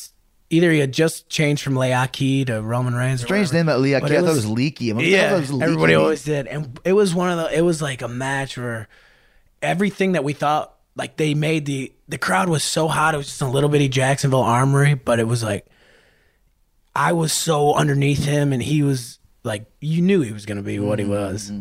[0.51, 3.23] either he had just changed from Leakee to Roman Reigns.
[3.23, 3.97] Strange name that Leakee.
[3.97, 4.91] I thought it was leaky.
[4.91, 7.31] I'm like, I thought Yeah, it was leaky everybody always did, and it was one
[7.31, 7.57] of the.
[7.59, 8.89] It was like a match where
[9.63, 13.15] everything that we thought, like they made the the crowd was so hot.
[13.15, 15.67] It was just a little bitty Jacksonville Armory, but it was like
[16.95, 20.79] I was so underneath him, and he was like, you knew he was gonna be
[20.79, 21.13] what he Mm-hmm.
[21.13, 21.53] was,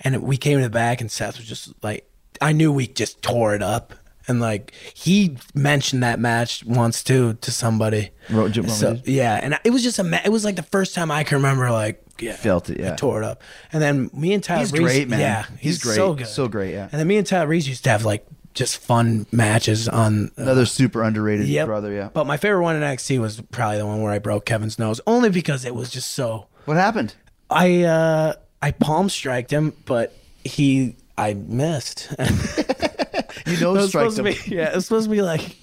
[0.00, 2.08] and we came to the back, and Seth was just like,
[2.40, 3.94] I knew we just tore it up.
[4.28, 8.10] And like he mentioned that match once too to somebody.
[8.30, 10.04] Ro- So- yeah, and it was just a.
[10.04, 12.92] Ma- it was like the first time I can remember like yeah, Felt it, yeah.
[12.92, 13.42] I tore it up.
[13.72, 15.20] And then me and Tyler He's Breeze, great, man.
[15.20, 15.94] Yeah, He's he's, great.
[15.96, 16.88] so good, So great, yeah.
[16.90, 20.28] And then me and Tyler Breeze used to have like just fun matches on.
[20.38, 21.66] Uh, Another super underrated yep.
[21.66, 21.92] brother.
[21.92, 22.08] Yeah.
[22.12, 25.00] But my favorite one in NXT was probably the one where I broke Kevin's nose,
[25.06, 26.46] only because it was just so.
[26.64, 27.14] What happened?
[27.50, 32.08] I uh I palm striked him, but he I missed.
[33.46, 34.26] You know, It was strike supposed them.
[34.34, 35.56] to be, yeah, it's supposed to be like,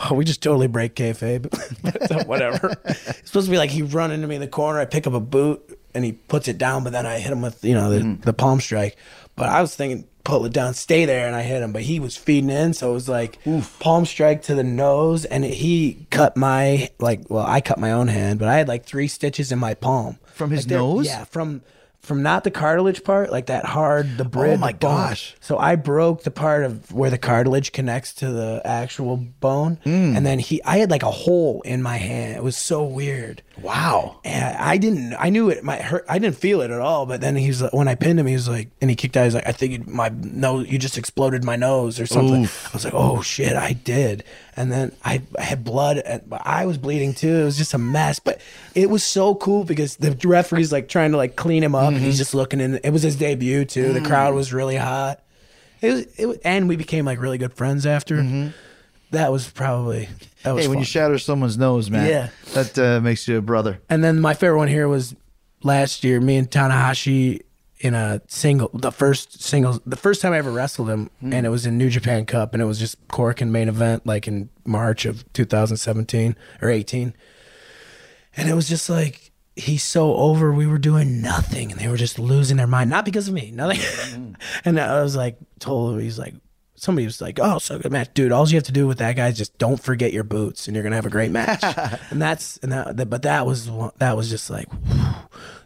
[0.00, 1.50] oh, we just totally break kayfabe.
[2.08, 2.74] But Whatever.
[2.84, 5.12] It's supposed to be like he run into me in the corner, I pick up
[5.14, 7.90] a boot, and he puts it down, but then I hit him with, you know,
[7.90, 8.22] the, Mm-hmm.
[8.22, 8.96] the palm strike.
[9.34, 11.72] But I was thinking, pull it down, stay there, and I hit him.
[11.72, 13.38] But he was feeding in, so it was like
[13.80, 18.08] palm strike to the nose, and he cut my, like, well, I cut my own
[18.08, 20.18] hand, but I had like three stitches in my palm.
[20.34, 21.06] From his Like, nose?
[21.06, 21.62] Yeah, from.
[22.06, 24.58] From not the cartilage part, like that hard, the bridge.
[24.58, 24.78] Oh my bone.
[25.08, 25.34] gosh.
[25.40, 30.16] So I broke the part of where the cartilage connects to the actual bone, Mm.
[30.16, 32.36] and then he, I had like a hole in my hand.
[32.36, 33.42] It was so weird.
[33.60, 34.20] Wow.
[34.24, 36.04] And I didn't, I knew it might hurt.
[36.08, 37.06] I didn't feel it at all.
[37.06, 39.24] But then he's like, when I pinned him, he was like, and he kicked out.
[39.24, 42.44] He's like, I think my nose, you just exploded my nose or something.
[42.44, 44.22] I was like, oh shit, I did.
[44.56, 47.34] And then I, I had blood, and I was bleeding too.
[47.40, 48.18] It was just a mess.
[48.18, 48.40] But
[48.74, 51.88] it was so cool because the referee's like trying to like clean him up.
[51.88, 52.04] And Mm-hmm.
[52.06, 52.76] he's just looking in.
[52.82, 53.92] It was his debut too.
[53.92, 55.22] The crowd was really hot.
[55.82, 58.52] It was, it and we became like really good friends after.
[59.12, 60.08] That was probably
[60.42, 60.62] that was Mm-hmm.
[60.62, 60.78] Hey, when fun.
[60.78, 62.28] you shatter someone's nose, man, Yeah.
[62.54, 63.78] that uh, makes you a brother.
[63.90, 65.14] And then my favorite one here was
[65.62, 67.42] last year, me and Tanahashi
[67.78, 71.32] in a single, the first single, the first time I ever wrestled him, hmm.
[71.32, 74.26] and it was in New Japan Cup, and it was just Korakuen main event, like
[74.26, 77.14] in March of 2017 or 18.
[78.36, 80.52] And it was just like, he's so over.
[80.52, 83.50] We were doing nothing, and they were just losing their mind, not because of me,
[83.50, 83.78] nothing.
[83.78, 84.32] Mm-hmm.
[84.64, 86.34] and I was like, told him, he's like,
[86.76, 88.32] somebody was like, "Oh, so good match, dude.
[88.32, 90.74] All you have to do with that guy is just don't forget your boots, and
[90.74, 91.62] you're gonna have a great match."
[92.10, 94.68] and that's and that, that- but that was one- that was just like,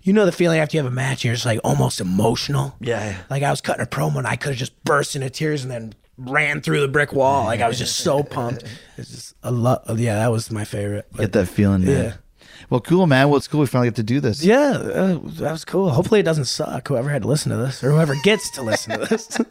[0.03, 2.75] you know, the feeling after you have a match, and you're just like almost emotional.
[2.81, 3.17] Yeah.
[3.29, 5.71] Like I was cutting a promo, and I could have just burst into tears, and
[5.71, 7.45] then ran through the brick wall.
[7.45, 8.65] Like I was just so pumped.
[8.97, 9.85] It's just a lot.
[9.97, 11.07] Yeah, that was my favorite.
[11.17, 12.15] Get that feeling, man.
[12.71, 12.75] Yeah.
[12.75, 13.29] Well, cool, man.
[13.29, 14.45] Well, it's cool we finally get to do this.
[14.45, 15.91] yeah, uh, that was cool.
[15.91, 16.87] Hopefully, it doesn't suck.
[16.89, 19.39] Whoever had to listen to this, or whoever gets to listen to this.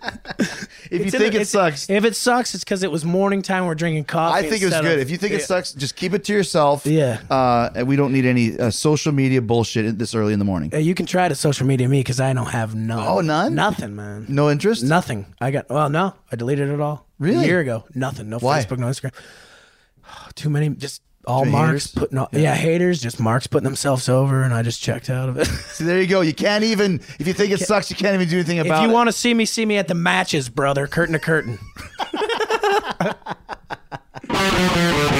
[0.91, 3.65] If you It's think it sucks, If it sucks, it's because it was morning time.
[3.67, 4.39] We're drinking coffee.
[4.39, 4.93] I think it was good.
[4.93, 6.85] of- if you think it sucks, just keep it to yourself.
[6.87, 7.19] Yeah.
[7.29, 10.71] Uh, and we don't need any uh, social media bullshit this early in the morning.
[10.73, 13.05] You can try to social media me because I don't have none.
[13.07, 13.53] Oh, none?
[13.53, 14.25] Nothing, man.
[14.29, 14.83] No interest?
[14.83, 15.27] Nothing.
[15.39, 15.69] I got.
[15.69, 17.05] Well, no, I deleted it all.
[17.19, 17.43] Really?
[17.43, 17.83] A year ago.
[17.93, 18.29] Nothing.
[18.29, 18.63] No Why?
[18.63, 18.79] Facebook.
[18.79, 19.13] No Instagram.
[20.35, 20.69] Too many.
[20.69, 21.87] Just all marks haters?
[21.93, 22.17] putting.
[22.17, 22.55] All, yeah.
[22.55, 23.01] haters.
[23.01, 25.45] Just marks putting themselves over, and I just checked out of it.
[25.73, 26.21] so there you go.
[26.21, 28.77] You can't even, if you think it sucks, you can't even do anything about it.
[28.77, 28.93] if you it.
[28.93, 30.87] want to see me, see me at the matches, brother.
[30.87, 31.59] Curtain to curtain.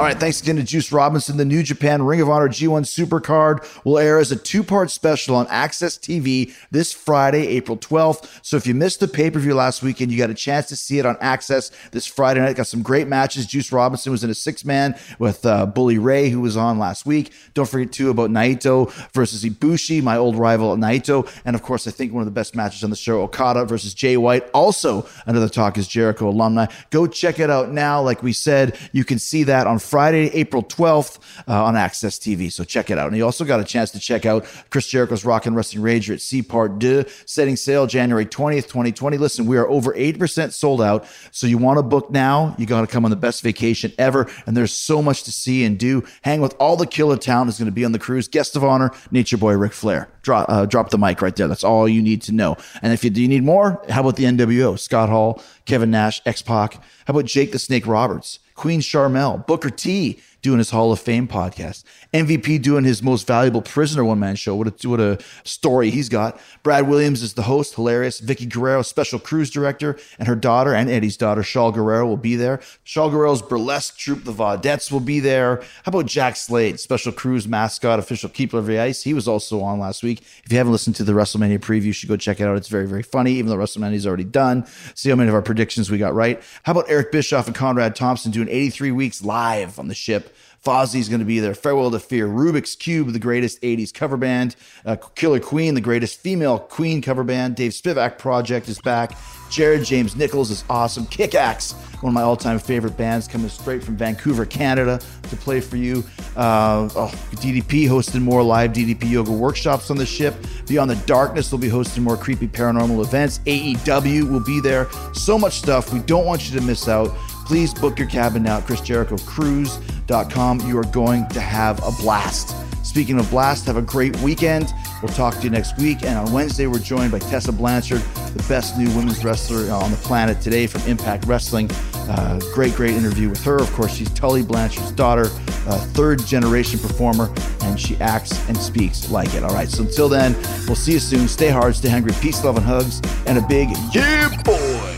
[0.00, 1.36] All right, thanks again to Juice Robinson.
[1.36, 5.36] The New Japan Ring of Honor G1 Supercard will air as a two part special
[5.36, 8.40] on AXS TV this Friday, April 12th.
[8.42, 10.76] So if you missed the pay per view last weekend, you got a chance to
[10.76, 12.56] see it on AXS this Friday night.
[12.56, 13.44] Got some great matches.
[13.44, 17.04] Juice Robinson was in a six man with uh, Bully Ray, who was on last
[17.04, 17.30] week.
[17.52, 21.30] Don't forget, too, about Naito versus Ibushi, my old rival Naito.
[21.44, 23.92] And of course, I think one of the best matches on the show, Okada versus
[23.92, 24.48] Jay White.
[24.54, 26.68] Also, another Talk is Jericho alumni.
[26.88, 28.00] Go check it out now.
[28.00, 31.18] Like we said, you can see that on Friday, April 12th
[31.48, 32.50] uh, on AXS TV.
[32.52, 33.08] So check it out.
[33.08, 36.14] And you also got a chance to check out Chris Jericho's Rock and Wrestling Rager
[36.14, 39.18] at Sea Part 2, setting sail January 20th, 2020.
[39.18, 41.06] Listen, we are over 80% sold out.
[41.32, 44.30] So you want to book now, you got to come on the best vacation ever.
[44.46, 46.04] And there's so much to see and do.
[46.22, 48.28] Hang with all the killer town is going to be on the cruise.
[48.28, 50.08] Guest of honor, Nature Boy Ric Flair.
[50.22, 51.48] Drop, uh, drop the mic right there.
[51.48, 52.56] That's all you need to know.
[52.82, 54.78] And if you do you need more, how about the NWO?
[54.78, 56.74] Scott Hall, Kevin Nash, X Pac.
[57.06, 61.28] How about Jake the Snake Roberts, Queen Sharmell, Booker T doing his Hall of Fame
[61.28, 61.84] podcast,
[62.14, 64.54] MVP doing his most valuable prisoner one man show.
[64.54, 66.40] What a, what a story he's got.
[66.62, 68.20] Brad Williams is the host, hilarious.
[68.20, 72.36] Vickie Guerrero, special cruise director, and her daughter and Eddie's daughter, Shaul Guerrero, will be
[72.36, 72.58] there.
[72.84, 75.62] Shaul Guerrero's burlesque troupe, the Vaudettes, will be there.
[75.84, 79.02] How about Jack Slade, special cruise mascot, official keeper of the ice?
[79.02, 80.22] He was also on last week.
[80.44, 82.56] If you haven't listened to the WrestleMania preview, you should go check it out.
[82.56, 84.66] It's very, very funny, even though WrestleMania is already done.
[84.94, 86.42] See how many of our predictions we got right.
[86.62, 90.29] How about Eric Bischoff and Conrad Thompson doing 83 weeks live on the ship?
[90.64, 91.54] Fozzy's going to be there.
[91.54, 92.28] Farewell to Fear.
[92.28, 94.56] Rubik's Cube, the greatest 80s cover band.
[94.84, 97.56] Uh, Killer Queen, the greatest female Queen cover band.
[97.56, 99.16] Dave Spivak Project is back.
[99.50, 101.06] Jared James Nichols is awesome.
[101.06, 105.36] Kick Axe, one of my all time favorite bands, coming straight from Vancouver, Canada to
[105.36, 106.04] play for you.
[106.36, 110.34] Uh, oh, DDP hosting more live DDP yoga workshops on the ship.
[110.68, 113.40] Beyond the Darkness will be hosting more creepy paranormal events.
[113.40, 114.88] AEW will be there.
[115.14, 115.92] So much stuff.
[115.92, 117.08] We don't want you to miss out.
[117.50, 120.60] Please book your cabin now at chrisjerichocruise.com.
[120.60, 122.54] You are going to have a blast.
[122.86, 124.72] Speaking of blast, have a great weekend.
[125.02, 126.04] We'll talk to you next week.
[126.04, 128.02] And on Wednesday, we're joined by Tessa Blanchard,
[128.34, 131.68] the best new women's wrestler on the planet today from Impact Wrestling.
[132.08, 133.60] Uh, great, great interview with her.
[133.60, 139.34] Of course, she's Tully Blanchard's daughter, third generation performer, and she acts and speaks like
[139.34, 139.42] it.
[139.42, 139.68] All right.
[139.68, 140.36] So until then,
[140.68, 141.26] we'll see you soon.
[141.26, 142.12] Stay hard, stay hungry.
[142.20, 143.02] Peace, love, and hugs.
[143.26, 144.89] And a big yeah, boy.